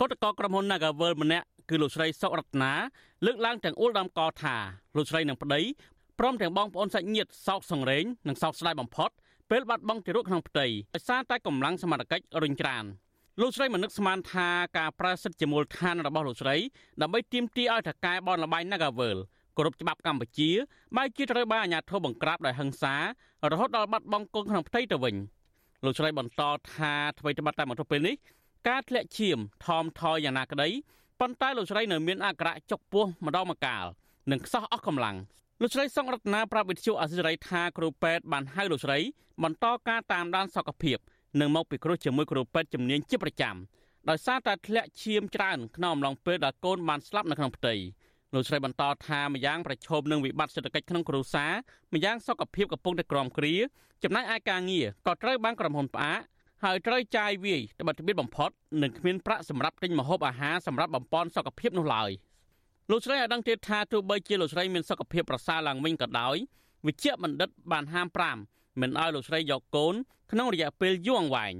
[0.00, 2.72] កតកក្រុមហ៊ុន Nagavel ម្នាក់គឺលោកស្រីសុករតនា
[3.26, 4.56] លើកឡើងទាំងអួលដំកថា
[4.96, 5.60] លោកស្រីនឹងប្តី
[6.18, 9.10] ព្រមទាំងបងប្អូនសាច់ញាតិសោកសង្រេងនិងសោកស្ដាយបំផុត
[9.50, 12.84] ពេលបាត់បង់ទារកក្នុងផ្ទៃដោយសារតែកម្លាំងសមត្ថកិច្ចរុញច្រាន
[13.40, 14.48] លោកស្រីមិននឹកស្មានថា
[14.78, 16.56] ការប្រើសិទ្ធិជាមូលដ្ឋានរបស់លោកស្រី
[17.02, 19.18] ដើម្បីទាមទារឲ្យថកែបនលបែង Nagavel
[19.56, 20.50] គោរពច្បាប់កម្ពុជា
[20.96, 22.94] បែរជាត្រូវបានអាជ្ញាធរបង្ក្រាបដោយហិង្សា
[23.50, 25.16] រហូតដល់បាត់បង់កូនក្នុងផ្ទៃទៅវិញ
[25.84, 26.42] លោកស្រីបន្ត
[26.74, 28.16] ថាអ្វីត្បិតតែមកទល់ពេលនេះ
[28.68, 30.68] ការធ្លាក់ឈាមថមថយយ៉ាងណាក្តី
[31.20, 33.84] ប៉ុន្តែលោកស្រីនៅមានអាការៈចុកពោះម្ដងម្កាល
[34.30, 35.16] និងខ្សោះអស់កម្លាំង
[35.62, 38.98] លោកស្រីសុងរតនាប្រាប់វិទ្យុអសិរ័យថាគ្រូពេទ្យបានហៅលោកស្រី
[39.42, 40.98] បន្តការតាមដានសុខភាព
[41.40, 43.56] និងមកពិគ្រោះជាមួយគ្រូពេទ្យជំនាញជាប្រចាំ
[44.08, 47.74] ដោយសារតែធ្លាក់ឈាមច្រើនក្នុងអំឡុងពេលដែលកូនបានស្លាប់នៅក្នុងផ្ទៃ
[48.34, 51.52] លោកស្រីបន្តថាម្យ៉ាងប្រឈមនឹងវិបត្តិសេដ្ឋកិច្ចក្នុងគ្រួសារ
[51.94, 53.54] ម្យ៉ាងសុខភាពកំពុងតែក្រំគ្រា
[54.02, 56.20] ចំណែកឯការងារក៏ត្រូវបានក្រុមហ៊ុនផ្អាក
[56.64, 58.50] ហើយត្រូវចាយវាយត្បិតត្បៀតបំផុត
[58.82, 62.10] និងគ្មានប្រាក់សម្រាប់ទិញម្ហូបអាហារសម្រាប់បំពេញសុខភាពនោះឡើយ
[62.90, 66.36] លោកស្រីឲ្យដឹងទៀតថាទោះបីជាលោកស្រីមានសុខភាពប្រសើរឡើងវិញក៏ដោយ
[66.86, 68.08] វិជ្ជបណ្ឌិតបានហាម
[68.44, 69.94] 5មិនឲ្យលោកស្រីយកកូន
[70.32, 71.54] ក្នុងរយៈពេលយូរអង្វែង។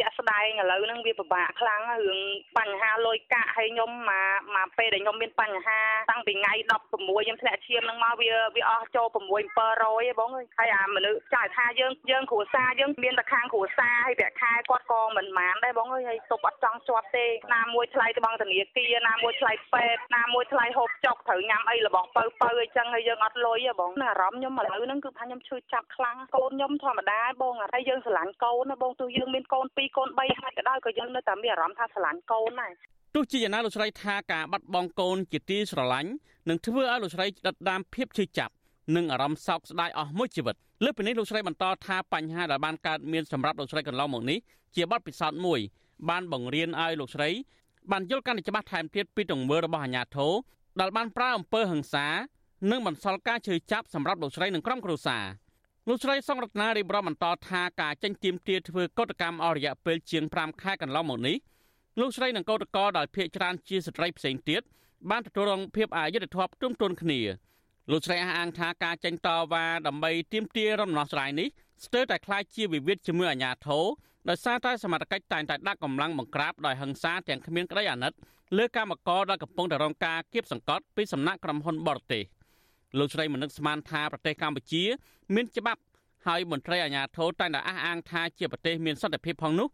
[0.00, 2.18] ជាក់ស្ដែងឥឡូវហ្នឹងវាពិបាកខ្លាំងរឿង
[2.58, 5.80] បញ្ហាលុយកាក់ហើយខ្ញុំមកមកពេលដែលខ្ញុំមានបញ្ហា
[6.10, 9.44] តាំងពីថ្ងៃ16ខ្ញុំធ្លាក់ឈាមហ្នឹងមកវាវាអស់ចូល6 700ឯង
[10.20, 32.72] បងហើយអាមនុស្សចាស់ថាយើងយើងគ្រួសារយើងមានតែខាងគ្រួសារហើយប្រាក់ខែគាត់ក៏មិនម៉ានដែរបងអើយហើយទុកអត់ចង់ជាប់ទេណាមួយថ្លៃត្បង់ធនាគារណាមួយថ្លៃពេទ្យណាមួយថ្លៃហូបចុកត្រូវញ៉ាំអីរបស់បើបើអីចឹងហើយយើងអត់លុយទេបងអារម្មណ៍ខ្ញុំឥឡូវហ្នឹងគឺថាខ្ញុំឈឺចាប់ខ្លាំងកូនខ្ញុំធម្មតាបងហើយយើងស្រឡាញ់កូនណាបងទោះយើងមានកូនពីរកូន3ហើយក៏ដោយក៏យើងនៅតែមានអារម្មណ៍ថាស្រឡាញ់កូនដែរ
[33.14, 36.10] ទោះជាយ៉ាងណាលោកស្រីថាការបាត់បង់កូនជាទីស្រឡាញ់
[36.48, 38.52] នឹងធ្វើឲ្យលោកស្រីដិតដាមភាពឈឺចាប់
[38.96, 44.38] និងអារម្មណ៍សោកស្ដាយអស់មួយជីវិតលើពីនេះលោកស្រីបន្តថាបញ្ហាដែលបានកើតមានសម្រាប់លោកស្រីកន្លងមកនេះ
[44.76, 45.60] ជាបទពិសោធន៍មួយ
[46.10, 47.30] បានបង្រៀនឲ្យលោកស្រី
[47.90, 50.32] បានយល់កាន់តែច្បាស់ថែមទៀតពីទង្វើរបស់អាជ្ញាធរ
[50.80, 52.06] ដែលបានប្រើអំពើហិង្សា
[52.70, 55.24] និងបន្សល់ការជឿចាប់សម្រាប់លោកស្រីនិងក្រុមគ្រួសារ
[55.87, 61.37] លោកស្រីសង្រតនារៀបរាប់បន្តថាការចេញទៀមទាធ្វើកតកម្មអរិយៈពេលជាង5ខែកន្លងមកនេះ
[61.99, 64.61] លោកស្រីនិងកោតក្រដែលភៀកច្រើនជាស្ត្រីផ្សេងទៀត
[65.09, 67.19] បានទទួលរងភាពអយុត្តិធម៌ទុំទន់គ្នា
[67.91, 71.47] លោកស្រីអះអាងថាការចេញតវ៉ាដើម្បីទៀមទារំដោះស្រាយនេះ
[71.85, 73.85] ស្ទើរតែคล้ายជាវិវាទជាមួយអាជ្ញាធរ
[74.29, 78.13] ដោយសារតែសមត្ថកិច្ចតែងតែដាក់កម្លាំងបង្ក្រាបដោយហិង្សាទាំងគ្មានក្តីអាណិត
[78.57, 82.23] លើកម្មករដែលកំពុងតែរងការគៀបសង្កត់ពីសំណាក់ក្រុមហ៊ុនបរទេស។
[82.98, 84.84] លោកស្រីមនឹកស្មានថាប្រទេសកម្ពុជា
[85.34, 85.80] មានច្បាប់
[86.26, 89.68] ហើយមន្ត្រីអាជ្ញាធរតែងតែអះអាងថាជាប្រទេសមានសន្តិភាពផងនោះ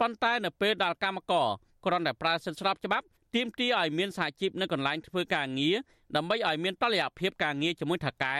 [0.00, 1.48] ប៉ុន្តែនៅពេលដល់កម្មករ
[1.84, 5.76] គ្រាន់តែប្រើសិទ្ធិស្របច្បាប់ទាមទារឲ្យមានសហជីពនៅកន្លែងធ្វើការងារ
[6.16, 8.36] ដើម្បីឲ្យមានតលយៈភាពការងារជាមួយថកែ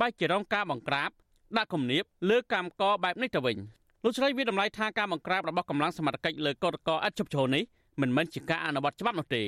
[0.00, 1.10] បែរជារងការបង្ក្រាប
[1.56, 3.56] ដាក់គំនាបលើកម្មករបែបនេះទៅវិញ
[4.04, 7.62] លោកស្រីវាតម្លៃថាការបង្ក្រាបរបស់កម្លាំងសមត្ថកិច្ចលើកតកអត់ជប់ជ្រោនេះ
[8.00, 9.42] មិនមែនជាការអនុវត្តច្បាប់នោះទេ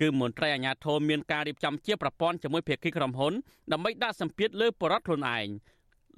[0.00, 3.32] គឺមន្ត្រីអាជ្ញាធរមានការរៀបចំជាប្រព័ន្ធជាមួយភាគីក្រុមហ៊ុន
[3.72, 5.48] ដើម្បីដាក់សម្ពាធលើបរិវត្តខ្លួនឯង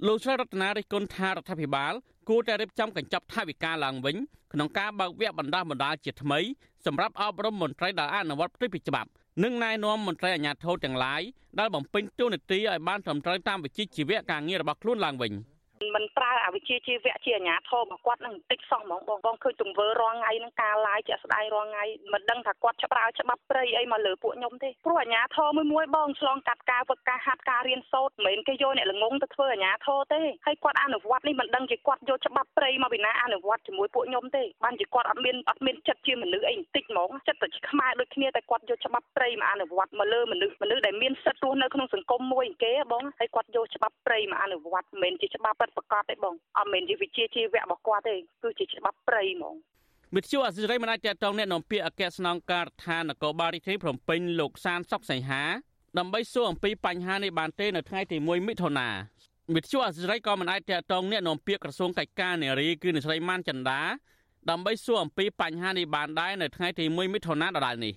[0.07, 1.93] លោកស្រីរតនារិទ្ធគុណថារដ្ឋាភិបាល
[2.29, 4.15] គួរតែរៀបចំកញ្ចប់ថវិកាឡើងវិញ
[4.53, 6.39] ក្នុងការបើកវគ្គបណ្ដាបណ្ដាលជាថ្មី
[6.85, 9.09] សម្រាប់អប់រំមន្ត្រីដែលអនុវត្តផ្ទុយពីច្បាប់
[9.43, 11.21] និងណែនាំមន្ត្រីអាជ្ញាធរទាំងឡាយ
[11.59, 15.33] ដែលបំពេញតួនាទីឲ្យបានត្រឹមត្រូវតាមវិជ្ជាជីវៈការងាររបស់ខ្លួនឡើងវិញ។
[15.95, 49.55] មិនប្រើអវិជ្ជាជីវៈជាអាញាធររបស់គាត់នឹងបន្តិចសោះហ្មងបងបងឃើញទង្វើរងថ្ងៃនឹងការឡាយជាក់ស្ដែងរងថ្ងៃមិនដឹងថាគាត់ច្បាប់ច្បាប់ព្រៃអីមកលើពួកខ្ញុំទេព្រោះអាញាធរមួយមួយបងឆ្លងកាត់ការវឹកការហាត់ការរៀនសូត្រមិនមែនគេយកអ្នកល្ងងទៅធ្វើអាញាធរទេហើយគាត់អនុវត្តនេះមិនដឹងជាគាត់យកច្បាប់ព្រៃមកពីណាអនុវត្តជាមួយពួកខ្ញុំទេបានជាគាត់អត់មានអត់មានចិត្តជាមនុស្សអីបន្តិចហ្មងចិត្តតែខ្មែរដូចគ្នាតែគាត់យកច្បាប់ព្រៃមកអនុវត្តមកលើមនុស្សមនុស្សដែលមានសិទ្ធិរស់នៅក្នុងសង្គមមួយគេបងហើយគាត់យកច្បាប់ព្រៃមកអនុវត្តមិនមែនជាច្បាប់ពិតប្រកាសទេបងអត់មែនជាវិជាជីវៈរបស់គាត់ទេគឺជាច្បាប់ព្រៃហ្មង
[50.15, 55.43] មិត្តជួអសិរ័យមិនអាចតតងអ្នកនាំពាក្យអគ្គស្នងការដ្ឋាននគរបាលរាជធានីភ្នំពេញលោកសានសុកសីហា
[55.97, 58.89] ដើម្បីសួរអំពីបញ្ហានេះបានទេនៅថ្ងៃទី1មិថុនា
[59.53, 63.81] មិត្តជួអសិរ័យក៏មិនអាចតតងអ្នកនាំពាក្យក្រសួងកិច្ចការនារីគឺអ្នកស្រីម៉ាន់ចន្ទា
[64.49, 67.93] ដើម្បីសួរអំពីបញ្ហានេះបានដែរនៅថ្ងៃទី1មិថុនាដដែលនេះ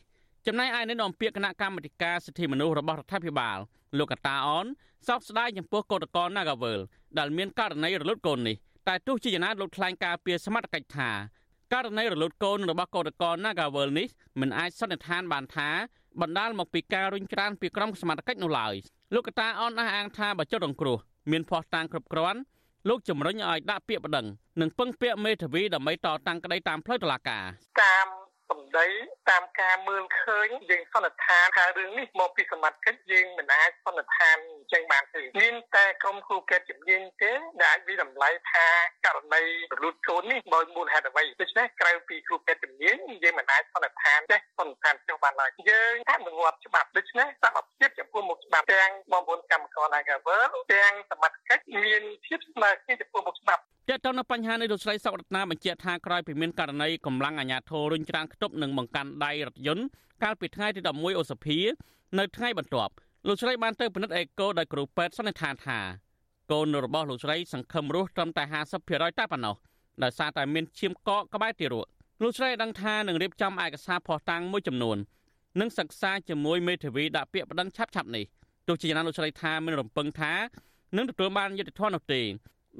[0.47, 3.59] ចំណែកឯអ្នកនាំពាក្យគណៈកម្មាធិការសិទ្ធិមនុស្សរបស់រដ្ឋាភិបាល
[3.99, 4.67] លោកកតាអន
[5.09, 6.81] សោកស្ដាយចំពោះកោតក្រ Nagavel
[7.19, 8.57] ដែលមានករណីរលត់កូននេះ
[8.89, 11.11] តែទោះជាយ៉ាងណាលោកថ្លែងការពីសមត្ថកិច្ចថា
[11.73, 14.07] ករណីរលត់កូនរបស់កោតក្រ Nagavel នេះ
[14.41, 15.69] មិនអាចសន្និដ្ឋានបានថា
[16.21, 18.75] បណ្ដាលមកពីការរុញច្រានពីក្រុមសមត្ថកិច្ចនោះឡើយ
[19.15, 20.99] លោកកតាអនអះអាងថាបើចុះរងគ្រោះ
[21.31, 22.41] មានភ័ស្តុតាងគ្រប់គ្រាន់
[22.89, 24.27] លោកជំរុញឲ្យដាក់ពាក្យបណ្ដឹង
[24.61, 27.45] និងពឹងពាក្យមេធាវីដើម្បីតតាំងក្តីតាមផ្លូវតុលាការ
[27.83, 28.89] តាម សម្ដី
[29.31, 37.33] តាមការមើលឃើញយើងសន្និដ្ឋានថារឿងនេះមកពីសមត្ថកិច្ចយើងមិនអាចសន្និដ្ឋានអញ្ចឹងបានទេមានតែក្រុមគ្រូពេទ្យជំនាញទេ
[37.63, 38.67] ដែលអាចវិតម្លៃថា
[39.07, 39.43] ករណី
[39.73, 59.85] រលូតកូននេះដោយមូលហេតុអ្វីដូច្នេះក្រៅពីគ្រូពេទ្យជំនាញយើងមិនអាចសន្និដ្ឋានទេសន្និដ្ឋានចុះបានឡើយយើងអនុវត្តច្បាប់ដូច្នេះសមត្ថភាពចំពោះមុខច្បាប់ទាំងបងប្អូនកម្មករ Nagavel ទាំងសមត្ថកិច្ចមានភាពស្មើគ្នាចំពោះមុខច្បាប់ តើតើនៅបញ្ហានេះលោកស្រីសុករតនាបញ្ជាក់ថាក្រោយពីមានករណីកម្លាំងអាជ្ញាធររុញច្រានខ្ទប់និងបង្កាន់ដៃរថយន្ត
[60.23, 61.59] កាលពីថ្ងៃទី11ឧសភា
[62.19, 62.93] នៅថ្ងៃបន្ទាប់
[63.27, 65.79] លោកស្រីបានទៅពិនិត្យអេកូដោយគ្រូពេទ្យសន្និដ្ឋានថា
[66.53, 68.45] កូនរបស់លោកស្រីសង្ឃឹមរស់ត្រឹមតែ
[68.81, 69.57] 50%តែប៉ុណ្ណោះ
[70.03, 71.87] ដោយសារតែមានឈាមកកក្បែរទារក
[72.23, 74.97] លោកស្រីដឹងថានឹងរៀបចំឯកសារភស្តុតាងមួយចំនួន
[75.61, 78.25] និងសិក្សាជាមួយមេធាវីដាក់ពាក្យបណ្ដឹងឆាប់ៗនេះ
[78.69, 80.33] ទោះជាយ៉ាងណាលោកស្រីថាមានរំពឹងថា
[80.97, 82.23] នឹងទទួលបានយុត្តិធម៌នោះទេ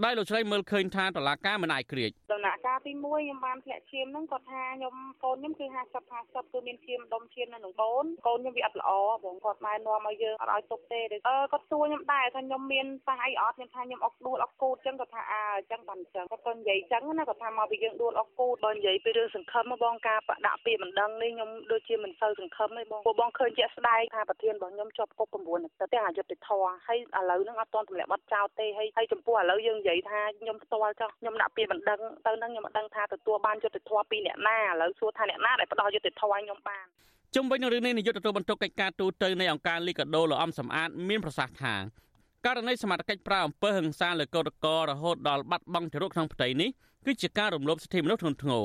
[0.05, 4.95] ដោយលោកស្រីមើលឃើញថាតឡាការមិនអាចក្រៀកដំណាក់កាលទី1ខ្ញុំបានធ្លាក់ឈាមហ្នឹងគាត់ថាខ្ញុំ
[5.25, 8.91] កូនខ្ញុំគឺ50 50គឺមានឈាមដុំឈាមនៅក្នុងកូនកូនខ្ញុំវាអត់ល្អ
[9.25, 11.19] បងគាត់ម៉ែនាំឲ្យយើងអត់ឲ្យទុកទេអឺ
[11.53, 36.87] គាត់សួរខ្ញុំដែរថាខ្ញុំមានប៉ះអីអត់ខ្ញុំថាខ្ញុំអុកដួលអុកគូតអញ្ចឹងគាត់ថាអើអញ្ចឹងបានអញ្ចឹងគាត់ក៏និយាយអញ្ចឹងណាគាត់ថាមកពីយើងដួលអុកគូតបើនិយាយពីរឿងសង្ឃឹមបងការដាក់ពាក្យមិនដឹងនេះខ្ញុំដូចជាមិនសូវសង្ឃឹមទេបងពួកបងឃើញជាក់ស្ដែងថាប្រធានរបស់ខ្ញុំជាប់គុក9អាទិត្យទាំងអយុធធរហើយឥឡូវហ្នឹងអត់ទាន់ទម្លាក់បាត់ចោលទេហើយហើយចំពោះឥឡូវយើងនិយាយថាខ្ញុំផ្ទាល់ចុះខ្ញុំដាក់ពាក្យបណ្ដឹងទៅនឹងខ្ញុំមិនដឹងថាទទួលបានយុត្តិធម៌ពីអ្នកណាឥឡូវសួរថាអ្នកណាដែលផ្ដល់យុត្តិធម៌ឲ្យខ្ញុំបាន
[37.35, 41.75] ជុំវិញនឹងរឿងនេះនាយកទទួលបន្ទុកកិច្ចការទូតទៅនៃអង្គការលីកាដូលោកអំសំអាតមានប្រសាសន៍ថា
[42.47, 46.71] ករណីសមត្ថកិច្ចប្រើអំពើហិង្សាលើកោតក្ររហូតដល់បាត់បង់ចរុកក្នុងផ្ទៃនេះ
[47.07, 48.65] គឺជាការរំលោភសិទ្ធិមនុស្សធ្ងន់ធ្ងរ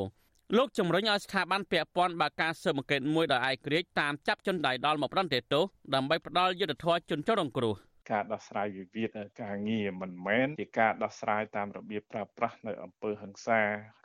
[0.57, 5.63] លោកជំរុញឲ្យស្ថាប័នពាក់ព័ន្ធបើកការស៊ើបអង្កេតមួយដោយឯករាជ្យតាមចាប់ជនដៃដល់មកប្រន្ទាទោស
[5.93, 7.75] ដើម្បីផ្ដាល់យុត្តិធម៌ជនចរងគ្រោះ។
[8.11, 9.09] ការដោះស្រាយវិវាទ
[9.41, 13.61] ការងារមិនមែនជាការដោះស្រាយតាមរបៀបប្រើប្រាស់នៅអំពើហិង្សា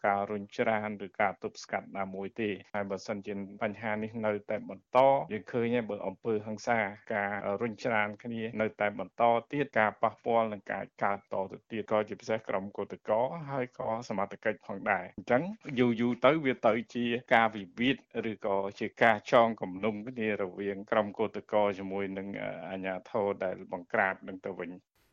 [0.07, 4.98] ការរុញច្រានឬការទប់ស្កាត់ណាមួយទេហើយបើសិនជាបញ្ហានេះនៅតែបន្ត
[5.32, 6.78] យើងឃើញបើអំពើហិង្សា
[7.14, 7.32] ការ
[7.62, 13.14] រុញច្រានគ្នានៅតែបន្តទៀតការប៉ះពាល់នឹងការកើតតទៅទៀតក៏ជាពិសេសក្រុមកោតក្រ
[13.50, 15.42] ហើយក៏សមត្ថកិច្ចផងដែរអញ្ចឹង
[15.78, 17.04] យូរយូរទៅវាទៅជា
[17.34, 17.96] ការវិវាទ
[18.30, 22.28] ឬក៏ជាការចងគំនុំគ្នារវាងក្រុមកោតក្រជាមួយនឹង
[22.70, 24.70] អាជ្ញាធរដែលបង្ក្រាបនឹងទៅវិញ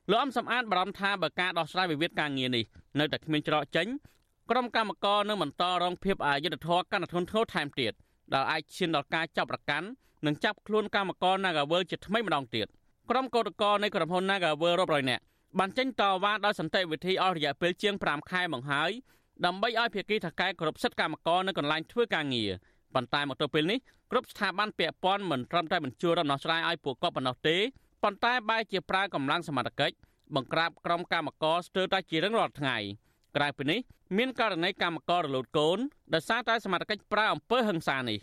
[0.09, 2.63] លោកអំសំអាតបារម្ភថាបើការដោះស្រាយវិវាទការងារនេះ
[2.99, 3.87] នៅតែគ្មានច្រកចេញ
[4.51, 7.93] ក្រុមកម្មការនឹងបន្តរងភាពអយុត្តិធម៌កាន់តែធ្ងន់ធ្ងរថែមទៀត
[8.33, 9.87] ដែលអាចឈានដល់ការចាប់ប្រកាន់
[10.25, 12.67] និងចាប់ខ្លួនកម្មករ Nagavel ជាថ្មីម្ដងទៀត
[13.09, 15.23] ក្រុមកោតក្រនៃក្រុមហ៊ុន Nagavel រាប់រយនាក់
[15.59, 18.91] បានចេញតវ៉ាដោយសន្តិវិធីអស់រយៈពេលជាង5ខែមកហើយ
[19.45, 22.51] ដើម្បីឲ្យភាគីថកែគ្រប់សិទ្ធិកម្មករនៅកន្លែងធ្វើការងារ
[22.95, 23.79] ប៉ុន្តែមកទល់ពេលនេះ
[24.11, 27.57] គ្រប់ស្ថាប័នពាក់ព័ន្ធមិនត្រឹមតែបញ្ជូនដំណោះស្រាយឲ្យពួកគាត់ប៉ុណ្ណោះទេ
[28.03, 29.95] ប៉ុន្តែបែរជាប្រើកម្លាំងសមត្ថកិច្ច
[30.35, 32.77] បង្ក្រាបក្រុមកម្មករស្ទើរតែជារៀងរាល់ថ្ងៃ
[33.35, 33.79] ក្រៅពីនេះ
[34.17, 35.77] មានករណីកម្មកររលូតកូន
[36.13, 38.19] ដោយសារតែសមត្ថកិច្ចប្រើអំពើហិង្សានេះ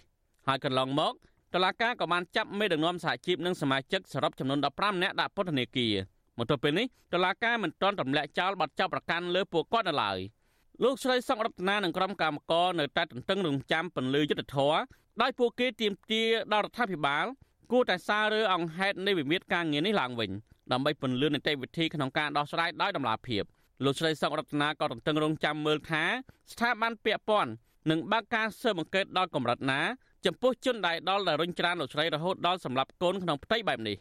[0.46, 1.12] ហើយកន្លងមក
[1.54, 5.94] តឡាការក៏បានចាប់មេដឹកនាំសហជីពនិងសមាជិកសរុបចំនួន15នាក់ដាក់ពន្ធនាគារ
[6.38, 10.18] មកទល់ពេលនេះតឡាការមិនទាន់ទម្លាក់ចោលបទចោទប្រកាន់លើពួកគាត់នៅឡើយ
[10.82, 14.74] លោកស្រីសុករតនានិងក្រុមកម្មករនៅតែទន្ទឹងរង់ចាំពន្លឺយុទ្ធធរ
[15.22, 17.26] ដោយពួកគេទាមទារដល់រដ្ឋាភិបាល
[17.72, 20.30] គួរតែសាររើអង្គហេតុនៃវិវាទការងារនេះឡើងវិញ
[20.72, 23.42] ដើម្បីពន្លឿននីតិវិធីក្នុងការដោះស្រាយដោយតម្លាភាព
[23.84, 26.04] លោកស្រីសុករតនាក៏ទន្ទឹងរង់ចាំមើលថា
[26.52, 27.50] ស្ថាប័នពាក់ព័ន្ធ
[27.90, 29.80] នឹងបើកការស៊ើបអង្កេតដល់កម្រិតណា
[30.26, 33.96] ចំពោះជនដែលដល់ដែលរុញច្រានលោកស្រីរហូតដល់សម្លាប់កូនក្នុងផ្ទៃបែបនេះ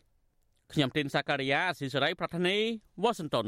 [0.74, 2.58] ខ្ញុំទីនសាការីយ៉ាអស៊ីសេរីប្រធានី
[3.04, 3.48] វ៉ាស៊ីនតោន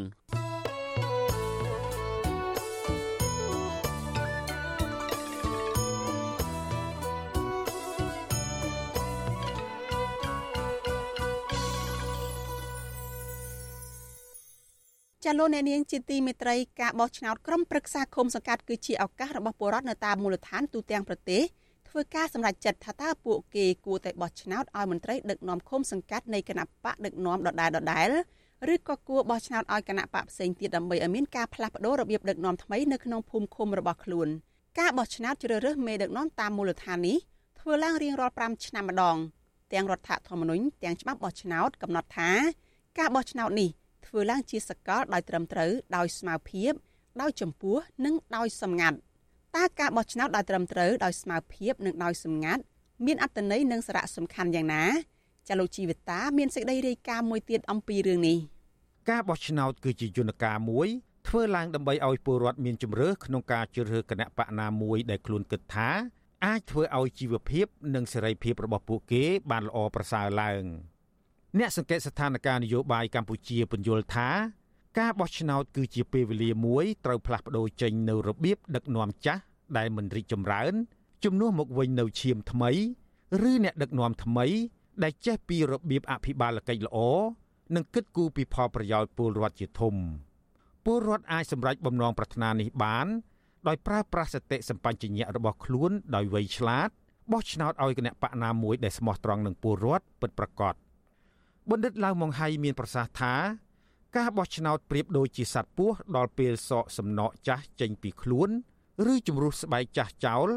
[15.25, 21.41] ចាលោកអ្នកនាងជាទីមេត្រីការបោះឆ្នោតក្រុមប្រឹក្សាឃុំសង្កាត់គឺជាឱកាសរបស់ពលរដ្ឋនៅតាមមូលដ្ឋានទូទាំងប្រទេស
[21.89, 28.09] ធ្វើការសម្រេចចិត្តថាតើពួកគេគួរតែបោះឆ្នោតឲ្យមន្ត្រីដឹកនាំឃុំសង្កាត់នៃគណៈបកដឹកនាំដដែលដដែល
[28.73, 34.27] ឬក៏គួរបោះឆ្នោតឲ្យគណៈបកផ្សេងទៀតដើម្បីឲ្យមានការផ្លាស់ប្តូររបៀបដឹកនាំថ្មីនៅក្នុងភូមិឃុំរបស់ខ្លួន
[34.79, 37.17] ការបោះឆ្នោតជ្រើសរើសមេដឹកនាំតាមមូលដ្ឋាននេះ
[37.59, 39.17] ធ្វើឡើងរៀងរាល់5ឆ្នាំម្ដង
[39.73, 42.29] ទាំងរដ្ឋធម្មនុញ្ញទាំងច្បាប់បោះឆ្នោតកំណត់ថា
[42.99, 43.69] ការបោះឆ្នោតនេះ
[44.13, 46.71] ធ្វើឡើងជាសកលដោយត្រឹមត្រូវដោយស្មារភាព
[47.21, 48.97] ដោយចំពោះនិងដោយសម្ងាត់
[49.57, 52.61] តើការបោះឆ្នោតដោយត្រឹមត្រូវដោយស្មារភាពនិងដោយសម្ងាត់
[53.05, 54.83] មានអត្ថន័យនិងសារៈសំខាន់យ៉ាងណា
[55.47, 58.37] ចាលោកជីវិតាមានសេចក្តីរាយការណ៍មួយទៀតអំពីរឿងនេះ
[59.09, 60.87] ការបោះឆ្នោតគឺជាយន្តការមួយ
[61.27, 65.89] ធ្វើឡើងដើម្បីឲ្យពលរដ្ឋមានជំរឿក្នុងការជ្រើសរើសគណៈបកណាមួយដែលខ្លួនគិតថា
[66.45, 70.63] អាចធ្វើឲ្យជីវភាពនិងសេរីភាពរបស់ពួកគេបានល្អប្រសើរឡើង
[71.59, 74.29] អ្នកសង្កេតស្ថានភាពនយោបាយកម្ពុជាពន្យល់ថា
[74.99, 79.41] ការបោះឆ្នោតគឺជាពេលវេលាមួយត្រូវផ្លាស់ប្ដូរចេញនៅរបៀបដឹកនាំចាស់
[79.77, 80.73] ដែលមិនរីកចម្រើន
[81.23, 82.71] ជំនួសមកវិញនៅឈាមថ្មី
[83.49, 84.45] ឬអ្នកដឹកនាំថ្មី
[85.03, 86.97] ដែលចេះពីរបៀបអភិបាលកិច្ចល្អ
[87.75, 89.95] និងគិតគូរពីផលប្រយោជន៍ពលរដ្ឋជាធំ
[90.85, 93.07] ពលរដ្ឋអាចសម្រេចបំណងប្រាថ្នានេះបាន
[93.67, 96.89] ដោយប្រើប្រាស់សតិសម្បញ្ញៈរបស់ខ្លួនដោយវៃឆ្លាត
[97.31, 100.75] បោះឆ្នោតឲ្យគណៈបកណាមួយដែលស្មោះត្រង់នឹងពលរដ្ឋពិតប្រាកដ
[101.69, 103.33] បណ្ឌិតឡៅម៉ុងហៃមានប្រសាសន៍ថា
[104.17, 108.49] ការបោះឆ្នោតប្រៀបដូចជាសត្វពស់ដល់ពេលសក់សំណក់ចាស់ចេញពីខ្លួន
[109.11, 110.49] ឬជំរុះស្បែកចាស់ចោល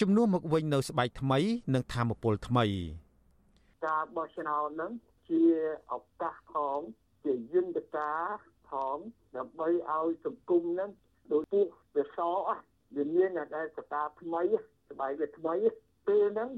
[0.00, 1.38] ជំនួសមកវិញនៅស្បែកថ្មី
[1.74, 2.66] និងធម៌ពលថ្មី
[3.86, 4.92] ការបោះឆ្នោតនឹង
[5.28, 5.42] ជា
[5.92, 6.78] ឱកាសផង
[7.24, 8.20] ជាយន្តការ
[8.68, 8.98] ផង
[9.36, 10.90] ដើម្បីឲ្យសង្គមនឹង
[11.32, 12.62] ដូចពួកវាសអស់
[12.96, 14.42] វាមានតែសតាថ្មី
[14.90, 15.54] ស្បែកវាថ្មី
[16.06, 16.50] ពេលហ្នឹង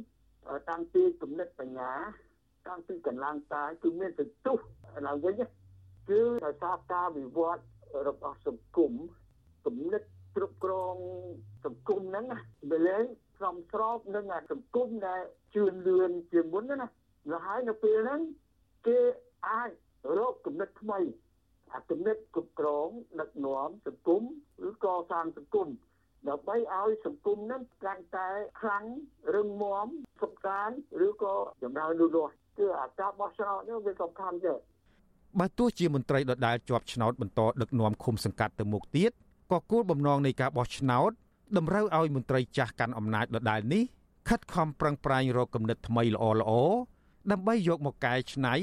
[0.68, 1.92] តាំងពីគំនិតបញ្ញា
[2.66, 4.58] តាំងពីកម្លាំងកាយគឺមានសន្ទុះ
[5.06, 5.34] ឡើងវិញ
[6.08, 7.64] គឺដោយសារការវិវត្ត
[8.08, 8.92] របស់សង្គម
[9.66, 10.02] គំនិត
[10.36, 10.96] គ្រប់គ្រង
[11.64, 12.26] សង្គមហ្នឹង
[12.70, 13.04] វាលែង
[13.42, 15.22] សំស្របនឹងសង្គមដែល
[15.54, 18.20] ជឿនលឿនជាមុនណាហើយនៅពេលហ្នឹង
[18.86, 18.98] គេ
[19.48, 19.70] អាច
[20.18, 21.00] រកគំនិតថ្មី
[21.72, 22.88] អាគំនិតគ្រប់គ្រង
[23.20, 24.22] ដឹកនាំសង្គម
[24.68, 25.68] ឬកសាងសង្គម
[26.28, 28.28] ដើម្បីឲ្យសង្គមនឹងកាន់តែ
[28.60, 28.84] ខ្លាំង
[29.34, 29.86] រឹងមាំ
[30.22, 34.54] សុខសាន្តឬក៏ចម្រើនលូតលាស់ គឺអាការបោះឆ្នោតនេះវាសំខាន់ទេ
[35.40, 39.12] បើទោះជាមន្ត្រីដដែលជាប់ឆ្នោតបន្តដឹកនាំឃុំសង្កាត់ទៅមុខទៀត
[39.52, 41.10] ក៏គោលបំណងនៃការបោះឆ្នោត
[41.56, 43.84] តម្រូវឲ្យមន្ត្រីចាស់កាន់អំណាចដដែលនេះ
[44.28, 46.52] ខិតខំប្រឹងប្រែងរកគំនិតថ្មីល្អល្អ
[47.30, 48.54] ដើម្បីយកមកកែច្នៃ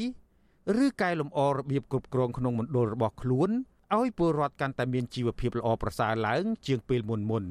[0.83, 3.49] ឬកែលម្អរបៀបគ្រប់គ្រងក្នុងមណ្ឌលរបស់ខ្លួន
[3.97, 7.45] ឲ្យពលរដ្ឋកាន់តែមានជីវភាពល្អប្រសើរឡើង ជាងពេលមុនមុន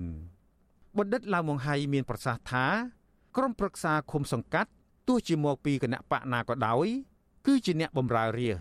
[0.99, 2.67] បណ្ឌិតឡាវមង្ហៃមានប្រសាសន៍ថា
[3.37, 4.71] ក្រុមប្រឹក្សាឃុំសង្កាត់
[5.11, 6.87] ទោះជាមកពីគណៈបកណាក៏ដោយ
[7.47, 8.57] គឺជាអ្នកបម្រើរាជ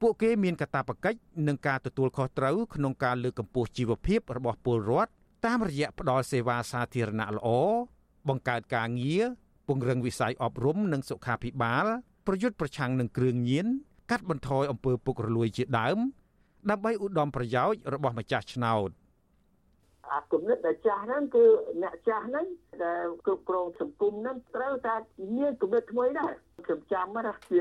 [0.00, 1.18] ពួកគេមានកាតព្វកិច្ច
[1.48, 5.10] និងការទទួលខុសត្រូវក្នុងការលើកកម្ពស់ជីវភាពរបស់ពលរដ្ឋ
[5.46, 7.48] តាមរយៈផ្តល់សេវាសាធារណៈល្អ
[8.28, 9.24] បង្កើតការងារ
[9.68, 11.86] ពង្រឹងវិស័យអប់រំនិងសុខាភិបាល
[12.26, 13.66] ប្រយុទ្ធប្រឆាំងនឹងគ្រឿងញៀន
[14.10, 15.98] កាត់បន្ថយអំពើពុករលួយជាដើម
[16.70, 18.88] ដើម្បីឧត្តមប្រយោជន៍របស់ម្ចាស់ឆ្នោត
[20.12, 21.44] អាគំនិតដែលចាស់ហ្នឹងគឺ
[21.82, 22.46] អ្នកចាស់ហ្នឹង
[22.84, 24.94] ដែលគ្រប់គ្រងសង្គមហ្នឹងត្រូវតែ
[25.36, 26.32] មានគំនិតថ្មីដែរ
[26.66, 27.58] ខ្ញុំចាំណាជា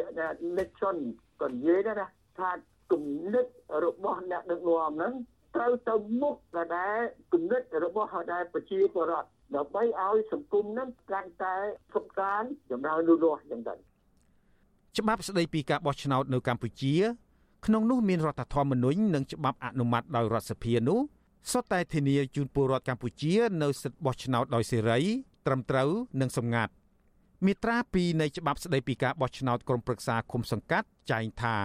[0.58, 0.98] Nixon
[1.42, 2.08] ក៏និយាយដែរណា
[2.40, 2.52] ថា
[2.92, 3.46] គំនិត
[3.86, 5.14] របស់អ្នកដឹកនាំហ្នឹង
[5.56, 6.36] ត្រូវទៅមុខ
[6.78, 7.00] ដែល
[7.34, 11.56] គំនិតរបស់ដែលប្រជាពលរដ្ឋដើម្បីឲ្យសង្គមហ្នឹងកាន់តែ
[11.94, 13.76] សុខសាន្តចម្រើនលូតលាស់យ៉ាងទៅ
[14.98, 16.96] ច្បាប់ស្តីពីការបោះឆ្នោតនៅកម្ពុជា
[17.66, 21.00] ក្នុងនោះមានរដ្ឋធម្មនុញ្ញនិងច្បាប់អនុម័តដោយរដ្ឋសភានោះ
[21.50, 25.00] សុទ្ធតែធានាជូនពលរដ្ឋកម្ពុជានៅសិទ្ធិបោះឆ្នោតដោយសេរី
[25.46, 25.90] ត្រឹមត្រូវ
[26.22, 26.74] និងសម្ងាត់
[27.46, 31.58] មាត្រា2នៃច្បាប់ស្តីពីការបោះឆ្នោតក្រុមប្រឹក្សាឃុំសង្កាត់ចែងថា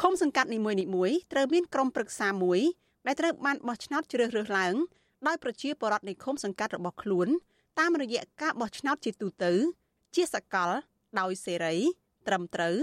[0.00, 2.60] ឃុំសង្កាត់នីមួយៗត្រូវមានក្រុមប្រឹក្សាមួយ
[3.06, 4.74] ដែលត្រូវបានបោះឆ្នោតជ្រើសរើសឡើង
[5.26, 7.28] ដោយប្រជាពលរដ្ឋនៃឃុំសង្កាត់របស់ខ្លួន
[7.80, 9.52] តាមរយៈការបោះឆ្នោតជាទូទៅ
[10.14, 10.70] ជាសកល
[11.20, 11.76] ដោយសេរី
[12.26, 12.74] ត្រឹមត្រូវ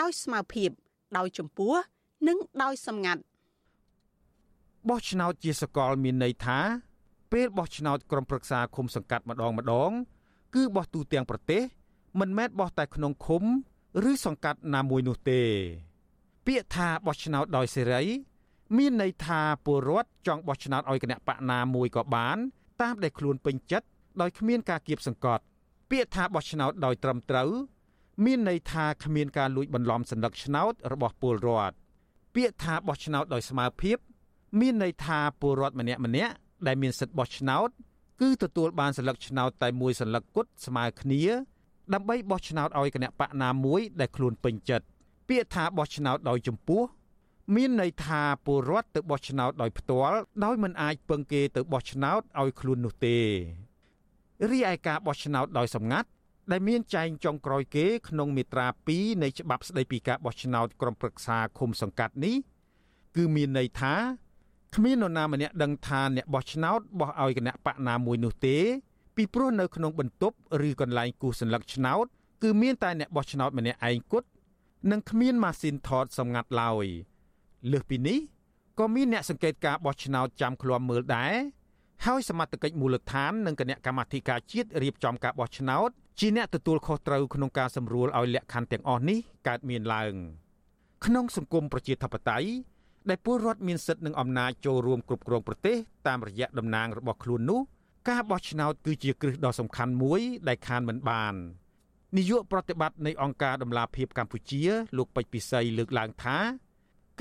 [0.00, 0.70] ដោយស្មារភាព
[1.18, 1.74] ដោយចំពោះ
[2.28, 3.22] និងដោយសម្ងាត់
[4.89, 6.59] បោះឆ្នោតជាសកលមានន័យថា
[7.31, 9.91] ពេលបោះឆ្នោតក្រុមប្រឹក្សាឃុំសង្កាត់ម្ដងម្ដង
[10.55, 11.61] គឺបោះទូទាំងប្រទេស
[12.19, 13.43] មិនមែនបោះតែក្នុងឃុំ
[14.09, 15.41] ឬសង្កាត់ណាមួយនោះទេ
[16.45, 18.03] ពាក្យថាបោះឆ្នោតដោយសេរី
[18.77, 22.37] មានន័យថាពលរដ្ឋចង់បោះឆ្នោតឲ្យគណៈបកណាមួយក៏បាន
[22.81, 23.87] តាមដែលខ្លួនពេញចិត្ត
[24.21, 25.43] ដោយគ្មានការគៀបសង្កត់
[25.89, 27.49] ពាក្យថាបោះឆ្នោតដោយត្រឹមត្រូវ
[28.25, 31.75] មានន័យថាគ្មានការលួចបន្លំសัญลักษณ์ឆ្នោតរបស់ពលរដ្ឋ
[32.35, 33.97] ពាក្យថាបោះឆ្នោតដោយស្មារភាព
[34.60, 36.32] មានន័យថាពលរដ្ឋម្នាក់ម្នាក់
[36.66, 37.68] ដែលមានសិទ្ធិបោះឆ្នោត
[38.20, 41.22] គឺទទួលបានសន្លឹកឆ្នោតតែមួយសន្លឹកគត់ស្មើគ្នា
[41.94, 44.86] ដើម្បីបោះឆ្នោតឲ្យគណៈបកណាមួយដែលខ្លួនពេញចិត្ត
[45.28, 46.82] ពាក្យថាបោះឆ្នោតដោយចម្ពោះ
[47.54, 53.18] មានន័យថាពលរដ្ឋទៅបោះឆ្នោតដោយផ្ទាល់ដោយមិនអាចពឹងគេទៅបោះឆ្នោតឲ្យខ្លួននោះទេ
[54.50, 56.08] រីឯការបោះឆ្នោតដោយសម្ងាត់
[56.50, 62.36] ដែលមានចែងចុងក្រោយគេក្នុងមាត្រា2នៃច្បាប់ស្តីពីការបោះឆ្នោតក្រុមប្រឹក្សាឃុំសង្កាត់នេះ
[63.16, 63.94] គឺមានន័យថា
[64.74, 68.56] គ្មាននរណាម្នាក់ដឹងថាអ្នកបោះឆ្នោតបោះឲ្យគណៈបកណាមួយនោះទេ
[69.16, 70.36] ពីព្រោះនៅក្នុងបន្ទប់
[70.68, 72.06] ឬកន្លែងគូសសញ្ញាឆ្នោត
[72.42, 74.28] គឺមានតែអ្នកបោះឆ្នោតម្នាក់ឯងគត់
[74.90, 76.86] និងគ្មានម៉ាស៊ីនថតសម្ងាត់ឡើយ
[77.72, 78.18] លើសពីនេះ
[78.78, 81.34] ក៏មានអ្នកសង្កេតការបោះឆ្នោតចាំឃ្លាំមើលដែរ
[82.06, 89.18] ហើយសមត្ថកិច្ចមូលដ្ឋាននិងគណៈកម្មាធិការជាតិរៀបចំការបោះឆ្នោតជាអ្នកទទួលខុសត្រូវក្នុងការសម្រួលឲ្យលក្ខខណ្ឌទាំងអស់នេះ
[89.48, 90.14] កើតមានឡើង
[91.04, 92.48] ក្នុងសង្គមប្រជាធិបតេយ្យ
[93.08, 95.76] ដែលពលរដ្ឋមានសិទ្ធិនិងអំណាចចូលរួមគ្រប់គ្រងប្រទេស
[96.08, 97.60] តាមរយៈតំណាងរបស់ខ្លួននោះ
[98.08, 101.34] ការបោះឆ្នោតគឺជាគ្រឹះដ៏សំខាន់មួយដែលខានមិនបាន
[102.16, 104.62] នាយកប្រតិបត្តិនៃអង្គការដំឡាភិបកម្ពុជា
[104.96, 106.38] លោកពេជ្រពិសីលើកឡើងថា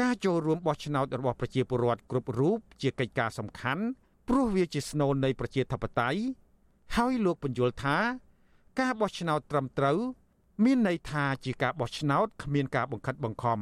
[0.01, 3.84] ការចូលរួមបោះឆ្នោតរបស់ប្រជាពលរដ្ឋគ្រប់រូបជាកិច្ចការសំខាន់
[4.29, 6.19] ព្រោះវាជាស្នូលនៃប្រជាធិបតេយ្យ
[6.95, 7.97] ហើយលោកបញ្យល់ថា
[8.79, 9.97] ការបោះឆ្នោតត្រឹមត្រូវ
[10.63, 13.59] មានន័យថាជាការបោះឆ្នោតគ្មានការបង្ខិតបង្ខំ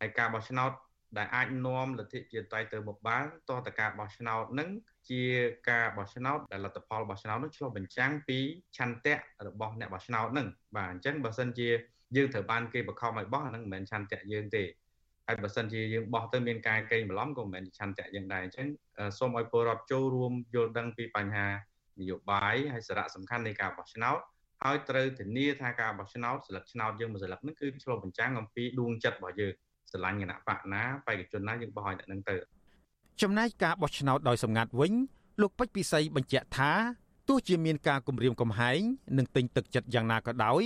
[0.00, 0.70] ហើយការបោះឆ្នោត
[1.18, 4.68] ដែលអាចនាំលទ្ធិជាតិតៃទៅមុខបានតតការបោះឆ្នោតនឹង
[5.10, 5.22] ជា
[5.70, 8.38] ការបោះឆ្នោតដែលលទ្ធផលបោះឆ្នោតនឹងឆ្លុះបញ្ចាំងពី
[8.76, 9.14] ឆន្ទៈ
[9.46, 11.68] របស់អ្នកបោះឆ្នោតនឹងបាទអញ្ចឹងបើសិនជា
[12.16, 14.64] យើងត្រូវបានគេបង្ខំឲ្យបោះអានឹងមិនមែនឆន្ទៈយើងទេ
[15.26, 18.68] ហើយបើសិនជាយើងបោះទៅមានការកេងបន្លំក៏មិនមែនឆន្ទៈយើងដែរអញ្ចឹង
[19.18, 21.48] សូមឲ្យពលរដ្ឋចូលរួមយល់ដឹងពីបញ្ហា
[22.00, 24.18] នយោបាយហើយសារៈសំខាន់នៃការបោះឆ្នោត
[24.64, 29.52] ហើយត្រូវធានាថាការបោះឆ្នោតស្លឹកឆ្នោតយើងមួយស្លឹកហ្នឹងគឺឆ្លុះបញ្ចាំងអំពីដួងចិត្តរបស់យើង
[29.92, 32.36] ស្រឡាញ់គណៈបកណាបេក្ខជនណាយើងបោះឲ្យអ្នកនឹងទៅ
[33.22, 34.92] ចំណែកការបោះឆ្នោតដោយសម្ងាត់វិញ
[35.40, 36.72] លោកពេជ្រពិសីបញ្ជាក់ថា
[37.28, 38.80] ទោះជាមានការគម្រាមកំហែង
[39.18, 40.62] និងទិញទឹកចិត្តយ៉ាងណាក៏ដោយ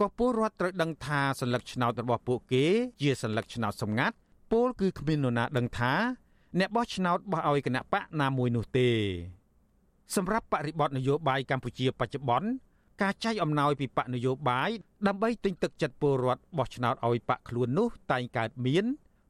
[0.00, 2.64] ក៏ពលរដ្ឋត្រូវដឹងថាសញ្ញាឆ្នោតរបស់ពួកគេ
[3.00, 4.14] ជាសញ្ញាឆ្នោតសម្ងាត់
[4.52, 5.92] ពលគឺគ្មាននរណាដឹងថា
[6.58, 8.88] អ្នកបោះឆ្នោតបោះឲ្យគណៈបកណាមួយនោះទេ
[10.16, 12.48] សម្រាប់បរិបទនយោបាយកម្ពុជាបច្ចុប្បន្ន
[13.02, 14.70] ការចែកអំណោយពីបកនយោបាយ
[15.08, 18.84] ដើម្បីទិញទឹកចិត្តពលរដ្ឋបោះឆ្នោតឲ្យបកខ្លួននោះតែងកើតមាន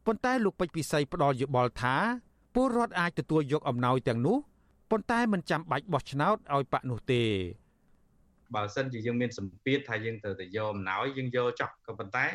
[0.07, 1.97] ប៉ុន្តែលោកពេជ្រពិសីផ្ដល់យោបល់ថា
[2.55, 4.37] ពលរដ្ឋអាចទទួលយកអំណោយទាំងនោះ
[4.91, 7.23] ប៉ុន្តែមិនចាំបាច់បោះឆ្នោតឲ្យបកនោះទេ
[8.55, 12.27] បើសិនជាយើងមានសម្ពាធថាយើងត្រូវតែយកអំណោយយើងយកចោះក៏ប៉ុន្តែ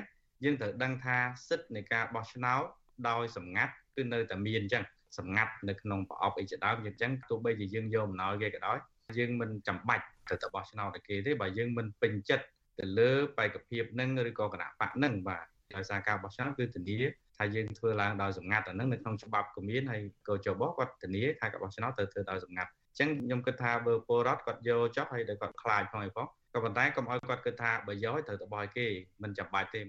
[0.43, 1.17] យើងត្រូវដឹងថា
[1.47, 2.63] សិទ្ធិនៃការបោះឆ្នោត
[3.09, 4.83] ដោយសម្ងាត់គឺនៅតែមានអញ្ចឹង
[5.17, 8.77] សម្ងាត់នៅក្នុងប្រអប់អីជាដើមអញ្ចឹងទោះបីជាយើងយកអំណោយគេក៏ដោយ
[9.17, 12.45] យើងមិនចាំបាច់ ត្រូវតែបោះឆ្នោតតែគេទេបើយើងមិនពេញចិត្ត
[12.79, 15.45] ទៅលើបេក្ខភាពនឹងឬក៏គណៈបកនឹងបាទ
[15.75, 16.97] ដោយសារការបោះឆ្នោតគឺធានា
[17.37, 28.85] ថាយើងធ្វើឡើងដោយសម្ងាត់អានឹងនៅក្នុងច្បាប់ក៏មានហើយក៏ចុះបោះគាត់ធានាថាការបោះឆ្នោតត្រូវធ្វើដោយសម្ងាត់អញ្ចឹងខ្ញុំគិតថាបើពលរដ្ឋគាត់យកចុះហើយដែលគាត់ខ្លាចផងអីផងក៏ប៉ុន្តែកុំឲ្យគាត់គិតថាបើយកត្រូវទៅបោះឲ្យគេ
[29.23, 29.81] មិនចាំបាច់ទេ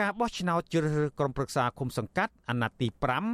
[0.00, 2.88] ការបោះឆ្នោតជ្រើសរើសក្រុមប្រឹក្សាគុំសង្កាត់អាណត្តិទី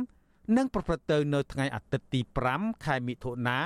[0.05, 2.20] 5នឹងប្រព្រឹត្តទៅនៅថ្ងៃអាទិត្យទី
[2.53, 3.59] 5ខែមិថុនា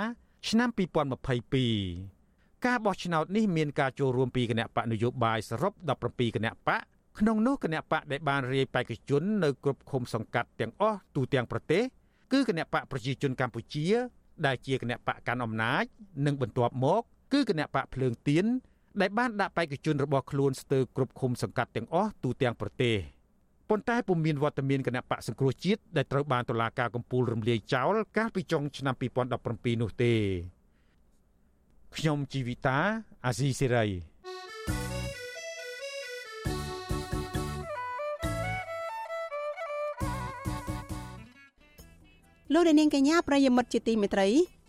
[0.49, 2.20] ឆ្នាំ2022
[2.67, 5.73] ការបោះឆ្នោតនេះមានការចូលរួមពីគណៈបកនយោបាយសរុប
[6.05, 6.81] 17គណៈបក
[7.19, 11.83] ក្នុងនោះគណៈបកដែលបានរាយបេក្ខជននៅគ្រប់ឃុំសង្កាត់ទាំងអស់ទូទាំងប្រទេស
[12.33, 13.87] គឺគណៈបកប្រជាជនកម្ពុជា
[14.47, 15.85] ដែលជាគណៈបកកាន់អំណាច
[16.27, 17.03] និងបន្ទាប់មក
[17.33, 18.45] គឺគណៈបកភ្លើងទៀន
[19.01, 22.97] ដែលបានដាក់បេក្ខជនរបស់ខ្លួនស្ទើរគ្រប់ឃុំសង្កាត់ទាំងអស់ទូទាំងប្រទេស
[23.69, 28.95] ប៉ុន្តែពុំមានវត្តមានគណៈបកសង្គ្រោះជាតិដែលត្រូវបានតុលាការកំពូលរំលាយចោលកាលពីចុងឆ្នាំ
[29.39, 30.15] 2017នោះទេ
[32.01, 32.79] ខ្ញុំជីវិតា
[33.27, 33.87] អាស៊ីសេរី
[42.53, 44.29] លោកនាងកញ្ញាប្រិយមិត្តជាទីមេត្រី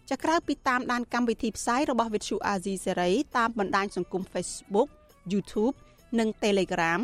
[0.09, 4.89] ចាក្រៅពីតាមដានកម្មវិធីផ្សាយរបស់ Vithu Azizi Serai តាមបណ្ដាញសង្គម Facebook
[5.31, 5.75] YouTube
[6.19, 7.01] និង Telegram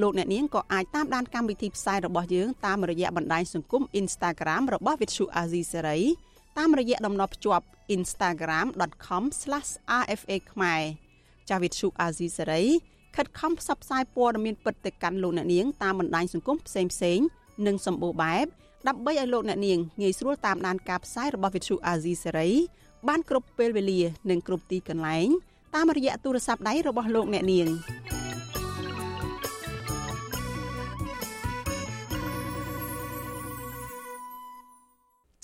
[0.00, 6.02] លោកអ្នកនាងក៏អាចតាមដានកម្មវិធីផ្សាយរបស់យើងតាមរយៈបណ្ដាញសង្គម Instagram របស់ Vithu Azizi Serai
[6.58, 7.64] តាមរយៈតំណភ្ជាប់
[7.96, 10.82] instagram.com/rfa ខ្មែរ
[11.50, 12.66] ចាវិទ្យុ Azizi Serai
[13.16, 16.82] ខិតខំផ្សព្វផ្សាយព័ត៌មានពិតទៅកាន់លោកអ្នកនាងតាមបណ្ដាញសង្គមផ្សេ
[17.16, 17.26] ងៗ
[17.66, 18.46] និងសម្បូរបែប
[18.88, 22.52] ដើម្បីឲ្យលោកអ្នកនាងងាយស្រួលតាមដានការផ្សាយរបស់ Vithu Azizi Serai
[23.08, 24.00] បានគ្រប់ពេលវេលា
[24.30, 25.28] និងគ្រប់ទីកន្លែង
[25.74, 27.68] តាមរយៈទូរស័ព្ទដៃរបស់លោកអ្នកនាង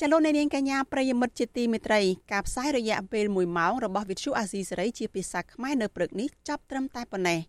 [0.01, 2.01] ចលនានាងកញ្ញាប្រិយមិត្តជាទីមេត្រី
[2.33, 7.41] ការផ្សាយរយៈពេល1ម៉ោងរបស់ Vithu Azizi Serai ជាភាសាខ្មែរនៅព្រឹកនេះចាប់ត្រឹមតែប៉ុណ្ណេះ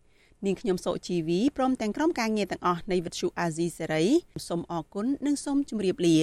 [0.45, 4.03] នាងខ្ញុំសុជីវីព្រមទាំងក្រុមការងារទាំងអស់នៃវិទ្យុអាស៊ីសេរី
[4.47, 6.17] សូមអរគុណនិងសូមជម្រាបលា